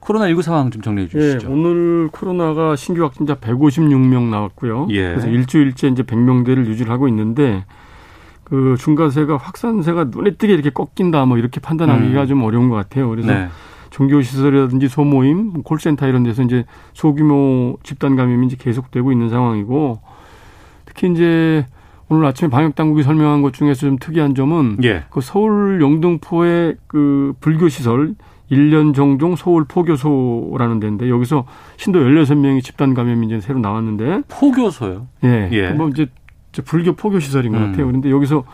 [0.00, 1.50] 코로나19 상황 좀 정리해 예, 주시죠.
[1.50, 4.88] 오늘 코로나가 신규 확진자 156명 나왔고요.
[4.90, 5.10] 예.
[5.10, 7.64] 그래서 일주일째 이제 100명대를 유지를 하고 있는데
[8.44, 12.26] 그 중과세가 확산세가 눈에 띄게 이렇게 꺾인다 뭐 이렇게 판단하기가 음.
[12.26, 13.08] 좀 어려운 것 같아요.
[13.08, 13.48] 그래서 네,
[13.90, 20.00] 종교시설이라든지 소모임, 콜센터 이런 데서 이제 소규모 집단 감염이 이제 계속되고 있는 상황이고
[20.84, 21.66] 특히 이제
[22.08, 27.34] 오늘 아침에 방역 당국이 설명한 것 중에서 좀 특이한 점은 예, 그 서울 영등포의 그
[27.40, 28.14] 불교 시설
[28.50, 31.44] 1년 정종 서울 포교소라는 데인데 여기서
[31.76, 35.06] 신도 16명이 집단 감염이 이제 새로 나왔는데 포교소요.
[35.24, 35.48] 예.
[35.52, 35.70] 예.
[35.70, 36.06] 뭐 이제
[36.52, 37.70] 저 불교 포교 시설인 것 음.
[37.70, 37.86] 같아요.
[37.86, 38.44] 그런데 여기서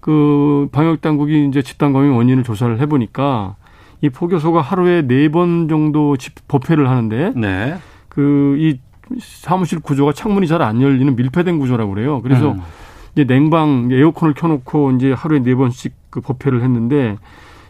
[0.00, 3.56] 그 방역 당국이 이제 집단 감염 원인을 조사를 해 보니까
[4.00, 7.76] 이 포교소가 하루에 네 번 정도 집 법회를 하는데 네,
[8.08, 8.80] 그이
[9.20, 12.20] 사무실 구조가 창문이 잘 안 열리는 밀폐된 구조라고 그래요.
[12.22, 12.60] 그래서 음.
[13.12, 17.16] 이제 냉방 에어컨을 켜 놓고 이제 하루에 네 번씩 그 법회를 했는데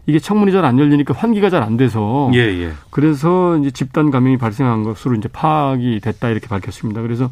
[0.08, 4.38] 이게 창문이 잘 안 열리니까 환기가 잘 안 돼서 예, 예, 그래서 이제 집단 감염이
[4.38, 7.02] 발생한 것으로 이제 파악이 됐다 이렇게 밝혔습니다.
[7.02, 7.30] 그래서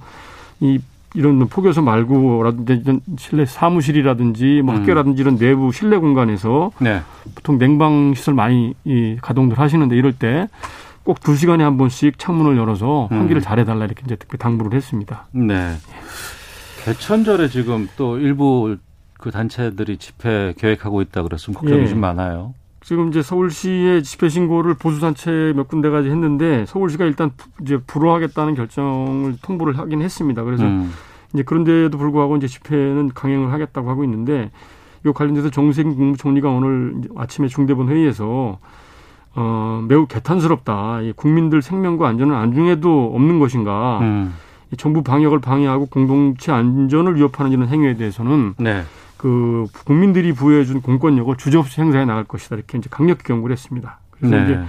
[0.61, 0.79] 이
[1.15, 4.81] 이런 포교소 말고라든지 실내 사무실이라든지 뭐 음.
[4.83, 7.01] 학교라든지 이런 내부 실내 공간에서 네,
[7.35, 10.47] 보통 냉방 시설 많이 이 가동들 하시는데 이럴 때
[11.05, 13.43] 꼭 두 시간에 한 번씩 창문을 열어서 환기를 음.
[13.43, 15.29] 잘해달라 이렇게 이제 특biệt 당부를 했습니다.
[15.33, 15.77] 네.
[16.85, 18.77] 개천절에 지금 또 일부
[19.15, 21.87] 그 단체들이 집회 계획하고 있다 그래서 걱정이 예.
[21.87, 22.55] 좀 많아요.
[22.87, 29.39] 지금 이제 서울시에 집회 신고를 보수 단체 몇 군데가 했는데 서울시가 일단 이제 불허하겠다는 결정을
[29.43, 30.45] 통보를 하긴 했습니다.
[30.45, 30.93] 그래서 음.
[31.35, 34.53] 이제 그런데도 불구하고 이제 집회는 강행을 하겠다고 하고 있는데
[35.05, 38.61] 이 관련돼서 정세균 국무총리가 오늘 아침에 중대본 회의에서
[39.35, 41.01] 어, 매우 개탄스럽다.
[41.01, 43.99] 이 국민들 생명과 안전은 안중에도 없는 것인가.
[44.03, 44.33] 음.
[44.73, 48.85] 이 정부 방역을 방해하고 공동체 안전을 위협하는 이런 행위에 대해서는 네.
[49.17, 52.57] 그 국민들이 부여해준 공권력을 주저없이 행사해 나갈 것이다.
[52.57, 54.01] 이렇게 이제 강력히 경고를 했습니다.
[54.11, 54.65] 그래서 이제 네.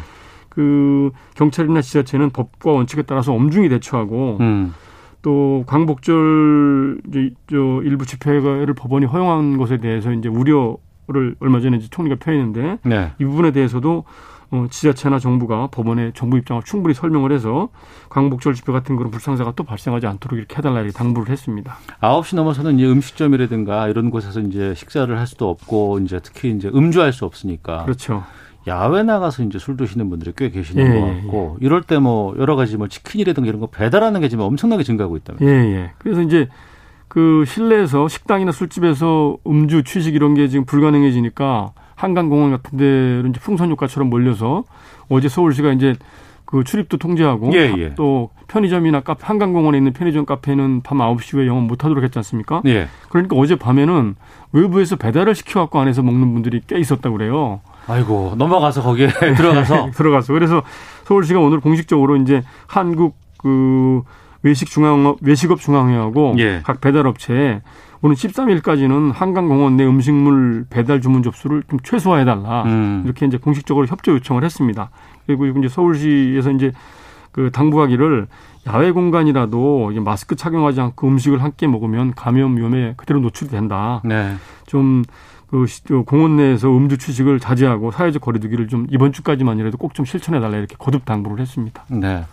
[0.50, 4.74] 그 경찰이나 지자체는 법과 원칙에 따라서 엄중히 대처하고 음.
[5.22, 11.88] 또 광복절 이제 저 일부 집회를 법원이 허용한 것에 대해서 이제 우려를 얼마 전에 이제
[11.90, 13.12] 총리가 표했는데 네.
[13.20, 14.06] 이 부분에 대해서도
[14.52, 17.70] 어, 지자체나 정부가 법원에 정부 입장을 충분히 설명을 해서
[18.10, 21.78] 광복절 집회 같은 그런 불상사가 또 발생하지 않도록 이렇게 해달라 이렇게 당부를 했습니다.
[22.02, 27.12] 9시 넘어서는 이제 음식점이라든가 이런 곳에서 이제 식사를 할 수도 없고 이제 특히 이제 음주할
[27.12, 28.24] 수 없으니까 그렇죠.
[28.68, 32.56] 야외 나가서 이제 술 드시는 분들이 꽤 계시는 예, 것 같고 이럴 때 뭐 여러
[32.56, 35.42] 가지 뭐 치킨이라든가 이런 거 배달하는 게 지금 엄청나게 증가하고 있다면.
[35.42, 35.92] 예, 예.
[35.98, 36.48] 그래서 이제
[37.08, 43.70] 그 실내에서 식당이나 술집에서 음주, 취식 이런 게 지금 불가능해지니까 한강공원 같은 데로 이제 풍선
[43.72, 44.64] 효과처럼 몰려서
[45.10, 45.96] 어제 서울시가 이제
[46.46, 47.96] 그 출입도 통제하고 예, 예.
[47.96, 52.62] 또 편의점이나 카페, 한강공원에 있는 편의점 카페는 밤 9시 후에 영업 못 하도록 했지 않습니까?
[52.68, 52.88] 예.
[53.10, 54.16] 그러니까 어제 밤에는
[54.54, 57.60] 외부에서 배달을 시켜 갖고 안에서 먹는 분들이 꽤 있었다고 그래요.
[57.88, 60.62] 아이고 넘어가서 거기에 들어가서 들어가서 그래서
[61.04, 64.04] 서울시가 오늘 공식적으로 이제 한국 그
[64.44, 66.62] 외식 중앙 외식업 중앙회하고 예.
[66.64, 67.62] 각 배달 업체에
[68.02, 73.02] 오는 13일까지는 한강공원 내 음식물 배달 주문 접수를 좀 최소화해달라 음.
[73.06, 74.90] 이렇게 이제 공식적으로 협조 요청을 했습니다.
[75.26, 76.72] 그리고 이제 서울시에서 이제
[77.32, 78.28] 그 당부하기를
[78.68, 84.02] 야외 공간이라도 마스크 착용하지 않고 음식을 함께 먹으면 감염 위험에 그대로 노출이 된다.
[84.04, 84.36] 네.
[84.66, 90.58] 좀그 공원 내에서 음주 취식을 자제하고 사회적 거리두기를 좀 이번 주까지만이라도 꼭 좀 실천해 달라
[90.58, 91.86] 이렇게 거듭 당부를 했습니다.
[91.90, 92.26] 네.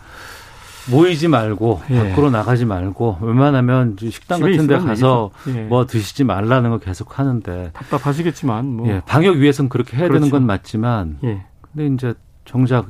[0.91, 2.09] 모이지 말고 예.
[2.09, 5.31] 밖으로 나가지 말고 웬만하면 식당 같은 데 가서.
[5.55, 5.61] 예.
[5.63, 10.31] 뭐 드시지 말라는 거 계속 하는데 답답하시겠지만 뭐 예, 방역 위해서는 그렇게 해야 되는 그렇죠.
[10.31, 11.45] 건 맞지만 예.
[11.61, 12.13] 근데 이제
[12.45, 12.87] 정작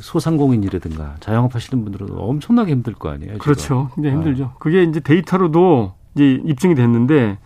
[0.00, 3.38] 소상공인이라든가 자영업 하시는 분들은 엄청나게 힘들 거 아니에요.
[3.38, 3.90] 그렇죠.
[3.96, 4.00] 아.
[4.00, 4.52] 힘들죠.
[4.58, 7.38] 그게 이제 데이터로도 이제 입증이 됐는데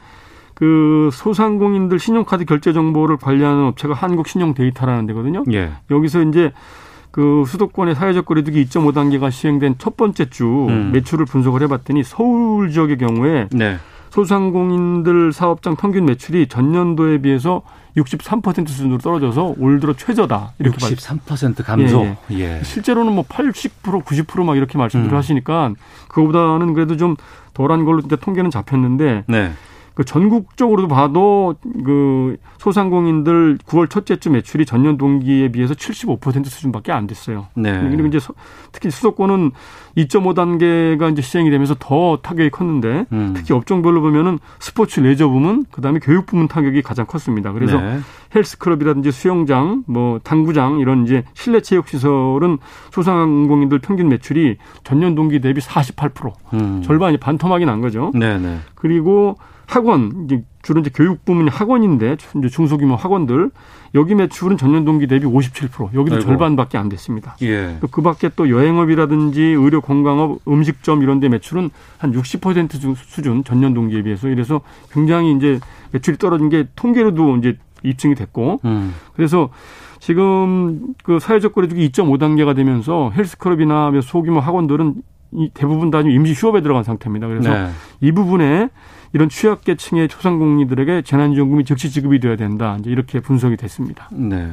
[0.54, 5.44] 그 소상공인들 신용카드 결제 정보를 관리하는 업체가 한국 신용 데이터라는 데거든요.
[5.52, 5.70] 예.
[5.90, 6.52] 여기서 이제
[7.10, 10.90] 그 수도권의 사회적 거리두기 2.5단계가 시행된 첫 번째 주 음.
[10.92, 13.78] 매출을 분석을 해봤더니 서울 지역의 경우에 네.
[14.10, 17.62] 소상공인들 사업장 평균 매출이 전년도에 비해서
[17.96, 20.92] 63% 수준으로 떨어져서 올 들어 최저다 이렇게 말.
[20.92, 22.04] 63% 감소.
[22.32, 22.62] 예, 예.
[22.62, 25.18] 실제로는 뭐 80% 90%막 이렇게 말씀들을 음.
[25.18, 25.72] 하시니까
[26.08, 27.16] 그거보다는 그래도 좀
[27.54, 29.52] 덜한 걸로 이제 통계는 잡혔는데 네.
[30.00, 37.06] 그 전국적으로도 봐도 그 소상공인들 9월 첫째 주 매출이 전년 동기에 비해서 75% 수준밖에 안
[37.06, 37.48] 됐어요.
[37.54, 37.78] 네.
[37.82, 38.32] 그리고 이제 서-
[38.72, 39.50] 특히 수도권은
[39.98, 43.34] 2.5 단계가 이제 시행이 되면서 더 타격이 컸는데 음.
[43.36, 47.52] 특히 업종별로 보면은 스포츠 레저 부문 그다음에 교육 부문 타격이 가장 컸습니다.
[47.52, 47.98] 그래서 네.
[48.34, 52.56] 헬스클럽이라든지 수영장, 뭐 당구장 이런 이제 실내 체육 시설은
[52.90, 56.80] 소상공인들 평균 매출이 전년 동기 대비 48% 음.
[56.86, 58.12] 절반이 반토막이 난 거죠.
[58.14, 58.60] 네, 네.
[58.74, 59.36] 그리고
[59.74, 63.50] 학원 이제 주로 이제 교육 부문이 학원인데 이제 중소규모 학원들
[63.94, 66.26] 여기 매출은 전년 동기 대비 57% 여기도 아이고.
[66.26, 67.36] 절반밖에 안 됐습니다.
[67.42, 67.76] 예.
[67.80, 73.72] 또 그밖에 또 여행업이라든지 의료 건강업, 음식점 이런 데 매출은 한 60% 중- 수준 전년
[73.74, 74.60] 동기에 비해서 이래서
[74.92, 75.60] 굉장히 이제
[75.92, 78.92] 매출이 떨어진 게 통계로도 이제 입증이 됐고 음.
[79.14, 79.50] 그래서
[80.00, 84.94] 지금 그 사회적 거리두기 2.5단계가 되면서 헬스클럽이나 소규모 학원들은
[85.32, 87.28] 이 대부분 다 임시 휴업에 들어간 상태입니다.
[87.28, 87.68] 그래서 네.
[88.00, 88.68] 이 부분에
[89.12, 92.76] 이런 취약계층의 소상공인들에게 재난지원금이 즉시 지급이 돼야 된다.
[92.80, 94.08] 이제 이렇게 분석이 됐습니다.
[94.12, 94.52] 네.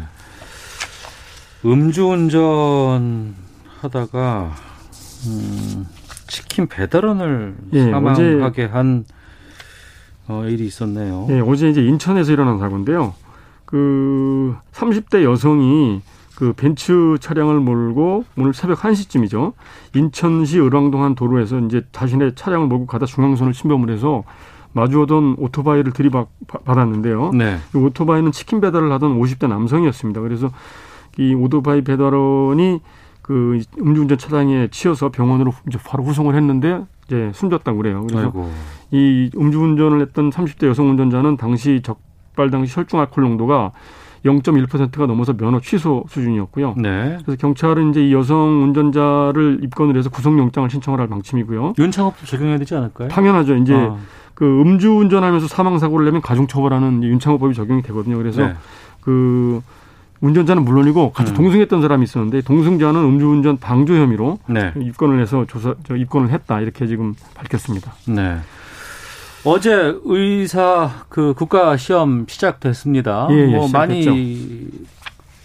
[1.64, 3.36] 음주운전
[3.82, 4.52] 하다가
[5.28, 5.88] 음,
[6.28, 9.06] 치킨 배달원을 예, 사망하게 한
[10.28, 11.28] 어, 일이 있었네요.
[11.30, 13.14] 예, 어제 이제 인천에서 일어난 사고인데요.
[13.66, 16.02] 그 30대 여성이
[16.38, 19.54] 그 벤츠 차량을 몰고 오늘 새벽 1시쯤이죠.
[19.96, 24.24] 인천시 을왕동 한 도로에서 이제 자신의 차량을 몰고 가다 중앙선을 침범을 해서
[24.74, 27.32] 마주오던 오토바이를 들이받았는데요.
[27.32, 27.58] 네.
[27.74, 30.22] 이 오토바이는 치킨 배달을 하던 50대 남성이었습니다.
[30.22, 30.52] 그래서
[31.18, 32.82] 이 오토바이 배달원이
[33.24, 38.06] 그 음주운전 차량에 치여서 병원으로 이제 바로 후송을 했는데 이제 숨졌다고 그래요.
[38.08, 38.52] 그래서 아이고.
[38.92, 43.72] 이 음주운전을 했던 30대 여성 운전자는 당시 적발 당시 혈중 알코올 농도가
[44.28, 46.76] 0.1%가 넘어서 면허 취소 수준이었고요.
[46.78, 47.18] 네.
[47.24, 51.74] 그래서 경찰은 이제 이 여성 운전자를 입건을 해서 구속영장을 신청을 할 방침이고요.
[51.78, 53.08] 윤창업도 적용해야 되지 않을까요?
[53.10, 53.56] 당연하죠.
[53.56, 53.98] 이제 아,
[54.34, 58.18] 그 음주운전하면서 사망사고를 내면 가중처벌하는 윤창호법이 적용이 되거든요.
[58.18, 58.54] 그래서 네.
[59.02, 59.62] 그
[60.22, 61.36] 운전자는 물론이고 같이 음.
[61.36, 64.74] 동승했던 사람이 있었는데 동승자는 음주운전 방조 혐의로 네.
[64.76, 67.94] 입건을 해서 조사 저 입건을 했다 이렇게 지금 밝혔습니다.
[68.08, 68.38] 네.
[69.46, 73.28] 어제 의사 그 국가 시험 시작됐습니다.
[73.32, 74.88] 예, 예, 뭐 많이 시작했죠.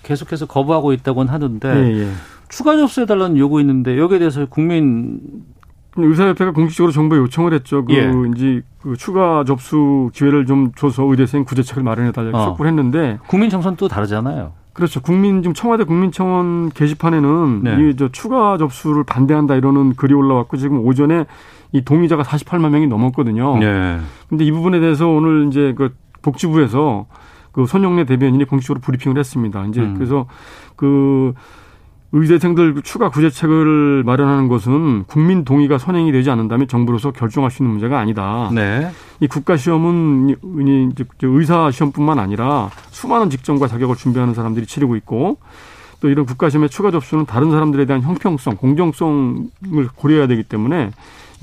[0.03, 2.09] 계속해서 거부하고 있다고는 하는데 예, 예.
[2.49, 5.21] 추가 접수해 달라는 요구 있는데 여기에 대해서 국민
[5.97, 7.85] 의사협회가 공식적으로 정부에 요청을 했죠.
[7.85, 8.11] 그 예.
[8.35, 12.45] 이제 그 추가 접수 기회를 좀 줘서 의대생 구제책을 마련해 달라고 어.
[12.47, 14.53] 촉구를 했는데 국민 정선 또 다르잖아요.
[14.73, 15.03] 그렇죠.
[15.03, 17.91] 국민 지금 청와대 국민청원 게시판에는 네.
[17.91, 21.27] 이저 추가 접수를 반대한다 이러는 글이 올라왔고 지금 오전에
[21.73, 23.59] 이 동의자가 48만 명이 넘었거든요.
[23.59, 23.99] 네.
[24.29, 27.07] 근데 이 부분에 대해서 오늘 이제 그 복지부에서
[27.51, 29.65] 그 손영래 대변인이 공식적으로 브리핑을 했습니다.
[29.67, 29.95] 이제 음.
[29.95, 30.27] 그래서
[30.77, 31.35] 그
[32.13, 37.99] 의대생들 추가 구제책을 마련하는 것은 국민 동의가 선행이 되지 않는다면 정부로서 결정할 수 있는 문제가
[37.99, 38.51] 아니다.
[38.53, 38.91] 네.
[39.21, 40.37] 이 국가 시험은
[41.23, 45.39] 의사 시험뿐만 아니라 수많은 직종과 자격을 준비하는 사람들이 치르고 있고
[46.01, 50.91] 또 이런 국가 시험의 추가 접수는 다른 사람들에 대한 형평성, 공정성을 고려해야 되기 때문에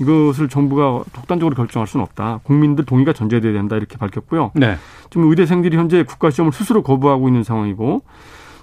[0.00, 2.40] 이것을 정부가 독단적으로 결정할 수는 없다.
[2.42, 4.52] 국민들 동의가 전제돼야 된다 이렇게 밝혔고요.
[4.54, 4.76] 네.
[5.10, 8.02] 지금 의대생들이 현재 국가 시험을 스스로 거부하고 있는 상황이고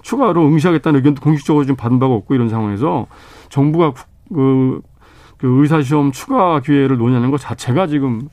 [0.02, 3.06] 추가로 응시하겠다는 의견도 공식적으로 좀 받은 바가 없고 이런 상황에서
[3.50, 4.80] 정부가 국- 그,
[5.38, 8.28] 그 의사 시험 추가 기회를 논의하는 것 자체가 지금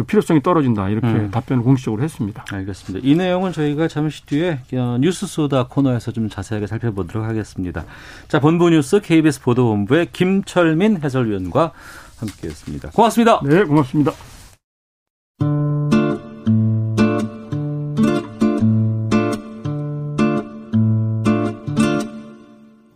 [0.00, 1.30] 그 필요성이 떨어진다 이렇게 음.
[1.30, 2.44] 답변을 공식적으로 했습니다.
[2.50, 3.06] 알겠습니다.
[3.06, 7.84] 이 내용은 저희가 잠시 뒤에 어, 뉴스 소다 코너에서 좀 자세하게 살펴보도록 하겠습니다.
[8.26, 11.72] 자, 본부 뉴스 KBS 보도본부의 김철민 해설위원과
[12.18, 12.90] 함께했습니다.
[12.90, 13.40] 고맙습니다.
[13.44, 14.12] 네, 고맙습니다.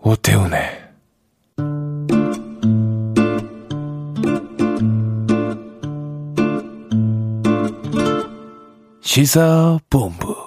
[0.00, 0.63] 오태훈의
[9.14, 10.44] 시사본부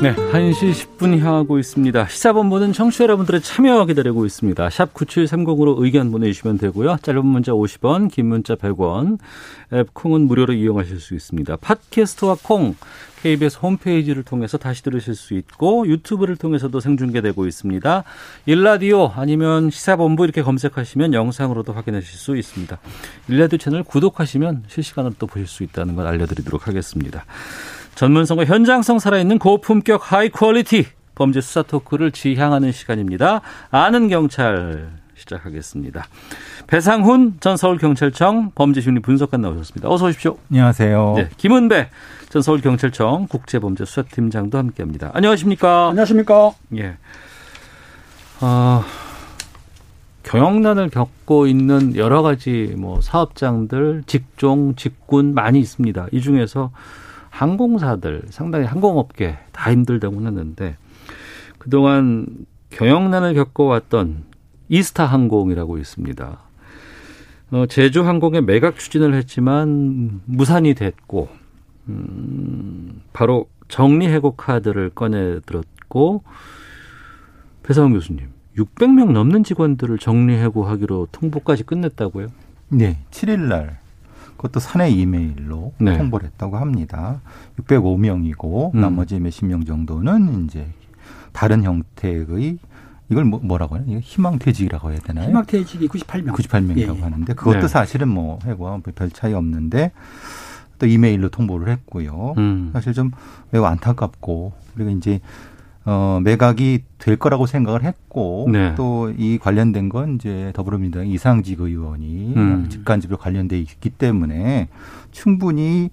[0.00, 2.06] 네, 1시 10분 향하고 있습니다.
[2.06, 4.70] 시사본부는 청취자 여러분들의 참여 기다리고 있습니다.
[4.70, 6.98] 샵 9730으로 의견 보내주시면 되고요.
[7.02, 9.18] 짧은 문자 50원, 긴 문자 100원,
[9.72, 11.56] 앱 콩은 무료로 이용하실 수 있습니다.
[11.56, 12.76] 팟캐스트와 콩,
[13.22, 18.04] KBS 홈페이지를 통해서 다시 들으실 수 있고 유튜브를 통해서도 생중계되고 있습니다.
[18.46, 22.78] 1라디오 아니면 시사본부 이렇게 검색하시면 영상으로도 확인하실 수 있습니다.
[23.28, 27.24] 1라디오 채널 구독하시면 실시간으로 또 보실 수 있다는 걸 알려드리도록 하겠습니다.
[27.98, 30.86] 전문성과 현장성 살아있는 고품격 high quality
[31.16, 33.40] 범죄 수사 토크를 지향하는 시간입니다.
[33.72, 36.06] 아는 경찰 시작하겠습니다.
[36.68, 39.88] 배상훈 전 서울경찰청 범죄심리 분석관 나오셨습니다.
[39.88, 40.38] 어서 오십시오.
[40.48, 41.14] 안녕하세요.
[41.16, 41.90] 네, 김은배
[42.28, 45.10] 전 서울경찰청 국제범죄수사팀장도 함께합니다.
[45.14, 45.88] 안녕하십니까?
[45.88, 46.52] 안녕하십니까?
[46.76, 46.96] 예.
[48.40, 48.84] 어,
[50.22, 56.06] 경영난을 겪고 있는 여러 가지 뭐 사업장들, 직종, 직군 많이 있습니다.
[56.12, 56.70] 이 중에서
[57.38, 60.76] 항공사들, 상당히 항공업계 다 힘들다고 했는데
[61.58, 62.26] 그동안
[62.70, 64.24] 경영난을 겪어왔던
[64.68, 66.38] 이스타 항공이라고 있습니다.
[67.52, 71.28] 어, 제주 항공에 매각 추진을 했지만 무산이 됐고,
[71.88, 76.24] 음, 바로 정리해고 카드를 꺼내 들었고,
[77.62, 78.26] 배상훈 교수님,
[78.56, 82.26] 600명 넘는 직원들을 정리해고하기로 통보까지 끝냈다고요?
[82.70, 83.80] 네, 7일 날
[84.38, 85.98] 그것도 사내 이메일로 네.
[85.98, 87.20] 통보를 했다고 합니다.
[87.60, 88.80] 605명이고 음.
[88.80, 90.66] 나머지 몇십 명 정도는 이제
[91.32, 92.58] 다른 형태의
[93.10, 93.84] 이걸 뭐, 뭐라고 하나?
[93.88, 95.28] 이거 희망퇴직이라고 해야 되나요?
[95.28, 96.32] 희망퇴직이 98명.
[96.32, 97.02] 98명이라고 예, 예.
[97.02, 97.68] 하는데 그것도 네.
[97.68, 99.92] 사실은 뭐 해고와 별 차이 없는데
[100.78, 102.34] 또 이메일로 통보를 했고요.
[102.38, 102.70] 음.
[102.72, 103.10] 사실 좀
[103.50, 105.20] 매우 안타깝고 그리고 이제
[105.90, 108.74] 어 매각이 될 거라고 생각을 했고 네.
[108.74, 112.66] 또이 관련된 건 이제 더불어민주당 이상직 의원이 음.
[112.68, 114.68] 직간접으로 관련돼 있기 때문에
[115.12, 115.88] 충분히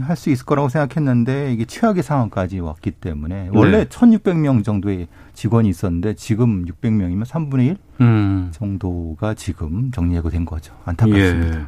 [0.00, 3.84] 할 수 있을 거라고 생각했는데 이게 최악의 상황까지 왔기 때문에 원래 네.
[3.86, 8.48] 1,600명 정도의 직원이 있었는데 지금 600명이면 3분의 1 음.
[8.52, 10.74] 정도가 지금 정리해고된 거죠.
[10.84, 11.60] 안타깝습니다.
[11.60, 11.64] 예.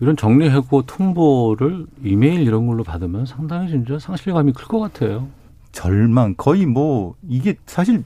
[0.00, 5.28] 이런 정리해고 통보를 이메일 이런 걸로 받으면 상당히 진짜 상실감이 클 것 같아요.
[5.72, 8.04] 절망 거의 뭐 이게 사실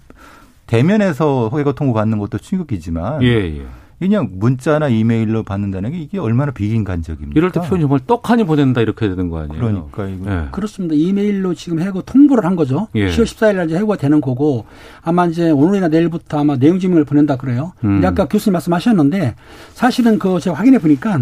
[0.67, 3.67] 대면에서 해고 통보 받는 것도 충격이지만 예, 예.
[4.03, 7.39] 그냥 문자나 이메일로 받는다는 게 이게 얼마나 비인간적입니까?
[7.39, 9.61] 이럴 때 표현이 정말 떡하니 보낸다 이렇게 되는 거 아니에요?
[9.93, 10.49] 그러니까 이거 예.
[10.51, 10.97] 그렇습니다.
[10.97, 12.89] 이메일로 지금 해고 통보를 한 거죠.
[12.97, 13.09] 예.
[13.09, 14.67] 10월 14일 날 이제 해고가 되는 거고
[15.03, 17.75] 아마 이제 오늘이나 내일부터 아마 내용 증명을 보낸다 그래요.
[17.85, 18.01] 음.
[18.01, 19.37] 근데 아까 교수님 말씀하셨는데
[19.75, 21.21] 사실은 그 제가 확인해 보니까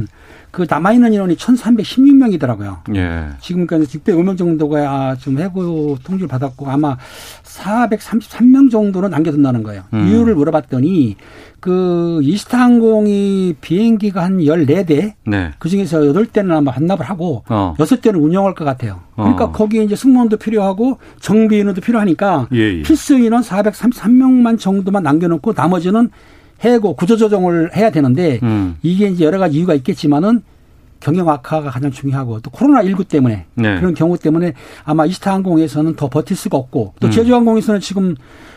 [0.51, 2.95] 그 남아있는 인원이 1,316명이더라고요.
[2.97, 3.29] 예.
[3.41, 6.97] 지금 그러니까 605명 정도가 아, 지금 해고 통지를 받았고 아마
[7.45, 9.83] 433명 정도는 남겨둔다는 거예요.
[9.93, 10.09] 음.
[10.09, 11.17] 이유를 물어봤더니
[11.61, 15.51] 그 이스타 항공이 비행기가 한 14대 네.
[15.59, 17.75] 그 중에서 8대는 아마 반납을 하고 어.
[17.79, 19.01] 여섯 대는 운영할 것 같아요.
[19.15, 19.53] 그러니까 어.
[19.53, 22.83] 거기에 이제 승무원도 필요하고 정비 인원도 필요하니까 예, 예.
[22.83, 26.11] 필수 인원 433명만 정도만 남겨놓고 나머지는
[26.63, 28.77] 해고 구조조정을 해야 되는데 음.
[28.83, 30.43] 이게 이제 여러 가지 이유가 있겠지만은
[31.01, 33.81] 경영 악화가 가장 중요하고 또 코로나 19 때문에 네.
[33.81, 34.53] 그런 경우 때문에
[34.85, 37.11] 아마 이스타 항공에서는 더 버틸 수가 없고 또 음.
[37.11, 38.15] 제주 항공에서는 지금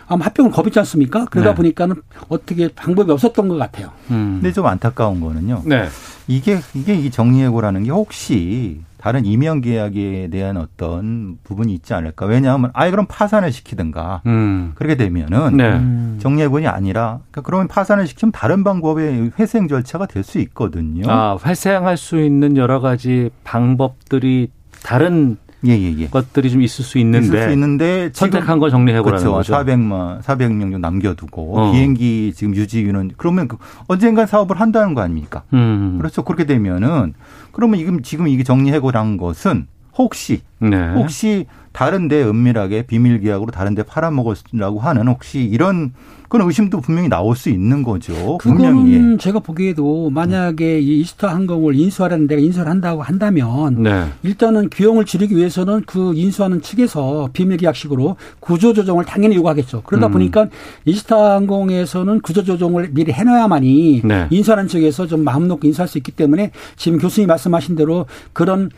[0.07, 1.25] 아마 합병을 겁있지 않습니까?
[1.25, 1.55] 그러다 네.
[1.55, 1.95] 보니까는
[2.27, 3.91] 어떻게 방법이 없었던 것 같아요.
[4.11, 4.39] 음.
[4.41, 5.63] 근데 좀 안타까운 거는요.
[5.65, 5.87] 네.
[6.27, 12.25] 이게 이게 이 정리해고라는 게 혹시 다른 이명 계약에 대한 어떤 부분이 있지 않을까?
[12.25, 14.71] 왜냐하면 아예 그럼 파산을 시키든가 음.
[14.75, 16.19] 그렇게 되면은 네.
[16.21, 21.03] 정리해고이 아니라 그러니까 그러면 파산을 시키면 다른 방법의 회생 절차가 될 수 있거든요.
[21.11, 24.49] 아, 활생할 수 있는 여러 가지 방법들이
[24.83, 26.07] 다른 예 예 예.
[26.07, 29.53] 것들이 좀 있을 수 있는데, 있을 수 있는데 선택한 걸 정리해보라는 그렇죠.
[29.53, 29.53] 거죠.
[29.53, 31.71] 400만 400명 정도 남겨두고 어.
[31.71, 35.43] 비행기 지금 유지비는 그러면 그 언젠간 사업을 한다는 거 아닙니까?
[35.53, 35.97] 음.
[35.99, 36.23] 그렇죠.
[36.23, 37.13] 그렇게 되면은
[37.51, 39.67] 그러면 지금 지금 이게 정리해고란 것은
[39.97, 40.93] 혹시 네.
[40.93, 45.93] 혹시 다른데 은밀하게 비밀 계약으로 다른데 팔아먹으려고 하는 혹시 이런
[46.29, 48.39] 그런 의심도 분명히 나올 수 있는 거죠.
[48.39, 48.93] 분명히.
[48.93, 48.97] 예.
[48.97, 54.05] 그거는 제가 보기에도 만약에 이 이스타 항공을 인수하라는 데가 인수를 한다고 한다면 네.
[54.23, 59.83] 일단은 비용을 줄이기 위해서는 그 인수하는 측에서 비밀 계약식으로 구조 조정을 당연히 요구하겠죠.
[59.83, 60.13] 그러다 음.
[60.13, 60.47] 보니까
[60.85, 64.27] 이스타 항공에서는 구조 조정을 미리 해놔야만이 네.
[64.31, 68.71] 인수하는 측에서 좀 마음 놓고 인수할 수 있기 때문에 지금 교수님 말씀하신 대로 그런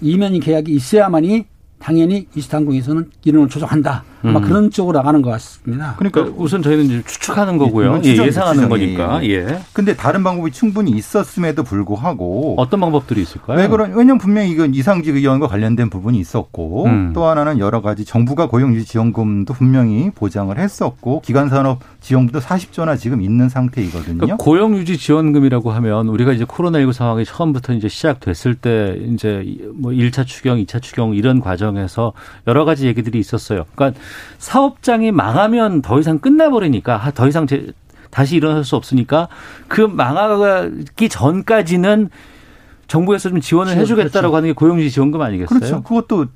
[0.00, 1.46] 이면 계약이 있어야만이
[1.78, 4.04] 당연히 이스타 항공에서는 이름을 조정한다.
[4.22, 4.44] 아마 음.
[4.44, 5.94] 그런 쪽으로 나가는 것 같습니다.
[5.98, 7.98] 그러니까 우선 저희는 이제 추측하는 거고요.
[7.98, 8.98] 예, 추정, 예상하는 추정이에요.
[8.98, 9.24] 거니까.
[9.26, 9.60] 예.
[9.72, 13.58] 근데 다른 방법이 충분히 있었음에도 불구하고 어떤 방법들이 있을까요?
[13.58, 17.12] 왜 그런 왜냐면 분명히 이건 이상직 의원과 관련된 부분이 있었고 음.
[17.14, 23.48] 또 하나는 여러 가지 정부가 고용유지 지원금도 분명히 보장을 했었고 기간산업 지원금도 40조나 지금 있는
[23.48, 24.18] 상태이거든요.
[24.18, 29.44] 그러니까 고용유지 지원금이라고 하면 우리가 이제 코로나19 상황이 처음부터 이제 시작됐을 때 이제
[29.74, 32.12] 뭐 1차 추경, 2차 추경 이런 과정에서
[32.46, 33.64] 여러 가지 얘기들이 있었어요.
[33.74, 34.00] 그러니까
[34.38, 37.66] 사업장이 망하면 더 이상 끝나버리니까 아, 더 이상 제,
[38.10, 39.28] 다시 일어날 수 없으니까
[39.68, 42.10] 그 망하기 전까지는
[42.86, 45.58] 정부에서 좀 지원을 지원, 해주겠다라고 하는 게 고용유지 지원금 아니겠어요?
[45.58, 45.82] 그렇죠.
[45.82, 46.26] 그것도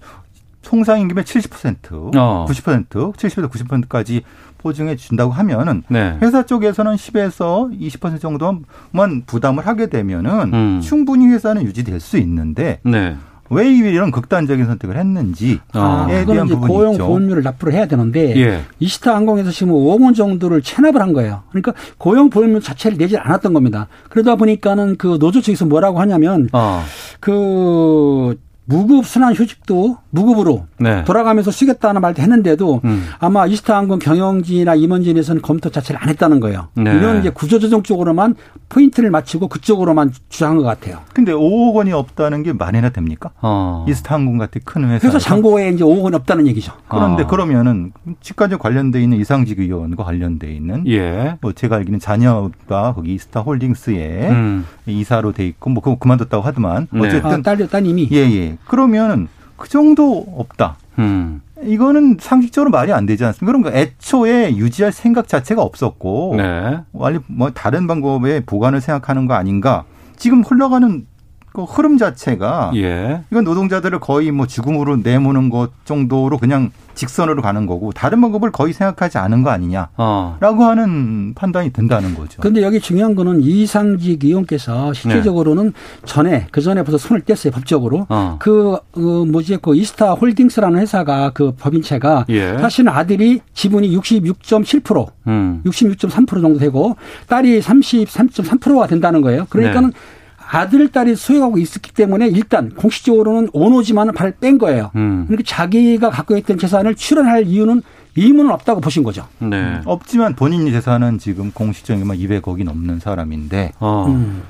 [0.60, 2.46] 총상 임금의 70%, 어.
[2.48, 4.22] 90%, 70에서 90%까지
[4.58, 6.16] 보증해 준다고 하면은 네.
[6.22, 10.80] 회사 쪽에서는 10에서 20% 정도만 부담을 하게 되면은 음.
[10.80, 13.16] 충분히 회사는 유지될 수 있는데 네.
[13.52, 16.06] 왜 이런 극단적인 선택을 했는지에 아.
[16.08, 17.06] 대한 부분이 고용 있죠.
[17.06, 18.62] 보험료를 납부를 해야 되는데 예.
[18.80, 21.42] 이스타 항공에서 지금 5억 원 정도를 체납을 한 거예요.
[21.50, 23.88] 그러니까 고용 보험료 자체를 내지 않았던 겁니다.
[24.08, 26.82] 그러다 보니까는 그 노조 측에서 뭐라고 하냐면 어.
[27.20, 31.04] 그 무급 순환 휴직도 무급으로 네.
[31.04, 33.06] 돌아가면서 쓰겠다는 말도 했는데도 음.
[33.18, 36.68] 아마 이스타항공 경영진이나 임원진에서는 검토 자체를 안 했다는 거예요.
[36.74, 36.94] 네.
[36.94, 38.36] 이런 이제 구조조정 쪽으로만
[38.68, 41.00] 포인트를 맞추고 그쪽으로만 주장한 것 같아요.
[41.12, 43.30] 근데 5억 원이 없다는 게 말이나 됩니까?
[43.40, 43.84] 어.
[43.88, 45.00] 이스타항공 같은 큰 회사.
[45.00, 46.72] 그래서 장고에 이제 5억 원 없다는 얘기죠.
[46.88, 47.26] 그런데 아.
[47.26, 51.36] 그러면은 치과적 관련돼 있는 이상직 의원과 관련돼 있는 예.
[51.40, 54.66] 뭐 제가 알기는 자녀가 거기 이스타 홀딩스에 음.
[54.86, 57.00] 이사로 돼 있고 뭐 그거 그만뒀다고 하더만 네.
[57.00, 58.08] 어쨌든 아, 딸, 따님이.
[58.12, 58.51] 예, 예.
[58.66, 60.76] 그러면 그 정도 없다.
[60.98, 61.40] 음.
[61.62, 63.70] 이거는 상식적으로 말이 안 되지 않습니까?
[63.70, 66.80] 거 애초에 유지할 생각 자체가 없었고 네.
[66.92, 69.84] 원래 뭐 다른 방법의 보관을 생각하는 거 아닌가?
[70.16, 71.06] 지금 흘러가는
[71.52, 73.22] 그 흐름 자체가 예.
[73.30, 78.72] 이건 노동자들을 거의 뭐 죽음으로 내모는 것 정도로 그냥 직선으로 가는 거고 다른 방법을 거의
[78.72, 80.36] 생각하지 않은 거 아니냐라고 어.
[80.40, 82.40] 하는 판단이 든다는 거죠.
[82.40, 85.72] 근데 여기 중요한 거는 이상직 의원께서 실제적으로는
[86.04, 88.36] 전에 그 전에 벌써 손을 뗐어요 법적으로 어.
[88.38, 92.58] 그 어, 뭐지 그 이스타 홀딩스라는 회사가 그 법인체가 예.
[92.58, 95.62] 사실은 아들이 지분이 66.7% 음.
[95.64, 96.96] 66.3% 정도 되고
[97.28, 99.46] 딸이 33.3%가 된다는 거예요.
[99.48, 100.21] 그러니까는 네.
[100.52, 104.90] 아들 딸이 소유하고 있었기 때문에 일단 공식적으로는 오노지만은 발을 뺀 거예요.
[104.96, 105.24] 음.
[105.26, 107.80] 그러니까 자기가 갖고 있던 재산을 출연할 이유는
[108.16, 109.26] 의무는 없다고 보신 거죠.
[109.38, 109.80] 네.
[109.86, 114.04] 없지만 본인 재산은 지금 공식적이면 200억이 넘는 사람인데 어.
[114.08, 114.42] 음.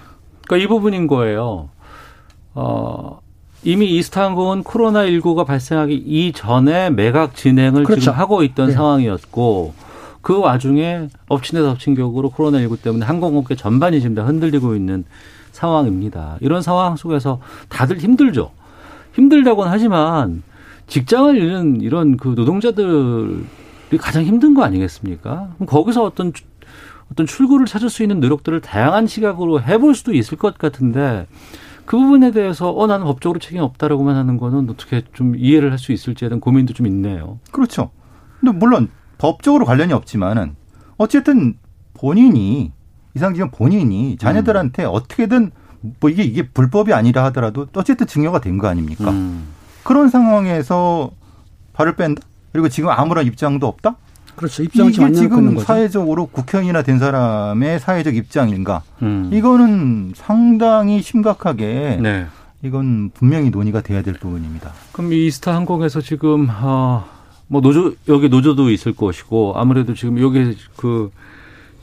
[0.45, 1.69] 그러니까 이 부분인 거예요.
[2.55, 3.21] 어,
[3.63, 8.01] 이미 이스타항공은 코로나19가 발생하기 이전에 매각 진행을 그렇죠.
[8.01, 8.73] 지금 하고 있던 네.
[8.73, 9.73] 상황이었고
[10.21, 15.05] 그 와중에 엎친 데 덮친 격으로 코로나19 때문에 항공업계 전반이 지금 다 흔들리고 있는
[15.53, 16.37] 상황입니다.
[16.41, 18.51] 이런 상황 속에서 다들 힘들죠.
[19.15, 20.43] 힘들다고는 하지만
[20.87, 25.51] 직장을 잃는 이런 그 노동자들이 가장 힘든 거 아니겠습니까?
[25.55, 26.45] 그럼 거기서 어떤 주-
[27.11, 31.27] 어떤 출구를 찾을 수 있는 노력들을 다양한 시각으로 해볼 수도 있을 것 같은데
[31.85, 35.93] 그 부분에 대해서 어 나는 법적으로 책임 없다라고만 하는 거는 어떻게 좀 이해를 할 수
[35.93, 37.39] 있을지에 대한 고민도 좀 있네요.
[37.51, 37.91] 그렇죠.
[38.41, 38.89] 근데 물론
[39.19, 40.57] 법적으로 관련이 없지만은
[40.97, 41.59] 어쨌든
[41.95, 42.73] 본인이
[43.15, 45.51] 이상지은 본인이 자녀들한테 어떻게든
[46.01, 49.11] 뭐 이게 이게 불법이 아니라 하더라도 어쨌든 증여가 된 거 아닙니까?
[49.11, 49.49] 음.
[49.83, 51.11] 그런 상황에서
[51.73, 52.23] 발을 뺀다.
[52.53, 53.97] 그리고 지금 아무런 입장도 없다.
[54.37, 54.65] 그렇죠.
[54.67, 55.59] 지금 이게 지금.
[55.59, 58.83] 사회적으로 국회의원이나 된 사람의 사회적 입장인가?
[59.03, 59.29] 음.
[59.33, 62.27] 이거는 상당히 심각하게 네.
[62.63, 64.71] 이건 분명히 논의가 돼야 될 부분입니다.
[64.93, 67.05] 그럼 이 이스타 항공에서 지금 어,
[67.49, 71.11] 뭐 노조 여기 노조도 있을 것이고 아무래도 지금 여기 그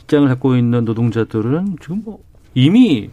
[0.10, 2.20] 직장을 갖고 있는 노동자들은 지금 뭐
[2.56, 3.12] 이미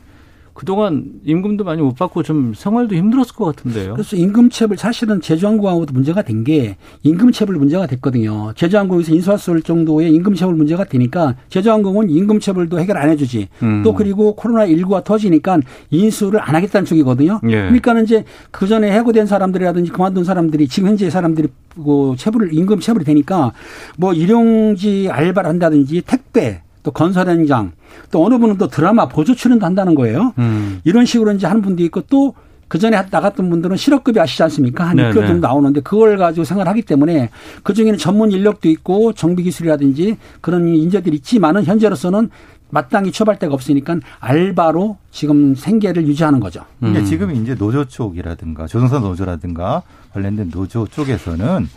[0.54, 3.92] 그동안 임금도 많이 못 받고 좀 생활도 힘들었을 것 같은데요.
[3.92, 8.52] 그래서 임금체불 사실은 제주항공하고도 문제가 된 게 임금체불 문제가 됐거든요.
[8.56, 13.48] 제주항공에서 인수할 수 있을 정도의 임금체불 문제가 되니까 제주항공은 임금체불도 해결 안 해주지.
[13.62, 13.82] 음.
[13.84, 15.58] 또 그리고 코로나19가 터지니까
[15.90, 17.40] 인수를 안 하겠다는 쪽이거든요.
[17.44, 17.50] 예.
[17.50, 23.04] 그러니까는 이제 그 전에 해고된 사람들이라든지 그만둔 사람들이 지금 현재 사람들이 그 체불 임금 체불이
[23.04, 23.52] 되니까
[23.98, 27.72] 뭐 일용직 알바를 한다든지 택배 또 건설 현장
[28.12, 30.32] 또 어느 분은 또 드라마 보조 출연도 한다는 거예요.
[30.38, 30.80] 음.
[30.84, 32.34] 이런 식으로 이제 하는 분도 있고 또
[32.68, 34.88] 그 전에 나갔던 분들은 실업급여 아시지 않습니까?
[34.88, 35.10] 한 네네.
[35.10, 37.30] 6개월 정도 나오는데 그걸 가지고 생활을 하기 때문에
[37.62, 42.30] 그 중에는 전문 인력도 있고 정비 기술이라든지 그런 인재들이 있지만은 현재로서는
[42.70, 46.64] 마땅히 처벌 데가 없으니까 알바로 지금 생계를 유지하는 거죠.
[46.80, 47.04] 근데 음.
[47.04, 51.68] 지금 이제 노조 쪽이라든가 조선사 노조라든가 관련된 노조 쪽에서는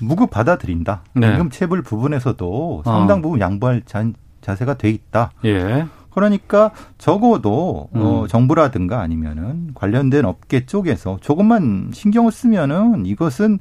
[0.00, 1.02] 무급 받아들인다.
[1.14, 1.32] 네.
[1.32, 3.22] 임금 체불 부분에서도 상당 어.
[3.22, 4.04] 부분 양보할 자,
[4.42, 5.32] 자세가 돼 있다.
[5.46, 5.86] 예.
[6.10, 8.28] 그러니까 적어도 어, 음.
[8.28, 13.58] 정부라든가 아니면은 관련된 업계 쪽에서 조금만 신경을 쓰면은 이것은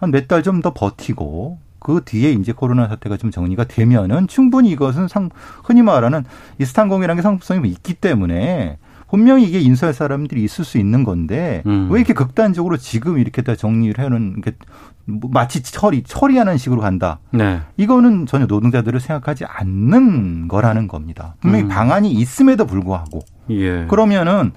[0.00, 4.70] 한 몇 달 좀 더 버티고 그 뒤에 이제 코로나 사태가 좀 정리가 되면은 충분히
[4.70, 5.30] 이것은 상
[5.62, 6.24] 흔히 말하는
[6.58, 11.88] 이스탄공이라는 게 상품성이 있기 때문에 분명히 이게 인수할 사람들이 있을 수 있는 건데 음.
[11.90, 17.20] 왜 이렇게 극단적으로 지금 이렇게 다 정리를 해놓은 게뭐 마치 처리 처리하는 식으로 간다.
[17.30, 17.60] 네.
[17.76, 21.36] 이거는 전혀 노동자들을 생각하지 않는 거라는 겁니다.
[21.40, 21.68] 분명히 음.
[21.68, 23.86] 방안이 있음에도 불구하고 예.
[23.86, 24.52] 그러면은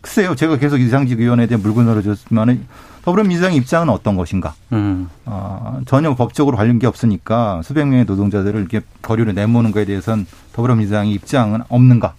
[0.00, 2.66] 글쎄요, 제가 계속 이상직 의원에 대한 물고 늘어졌지만은
[3.04, 4.54] 더불어민주당 입장은 어떤 것인가?
[4.72, 5.08] 음.
[5.24, 11.12] 아, 전혀 법적으로 관련 게 없으니까 수백 명의 노동자들을 이렇게 거리로 내모는 거에 대해서는 더불어민주당의
[11.12, 12.14] 입장은 없는가?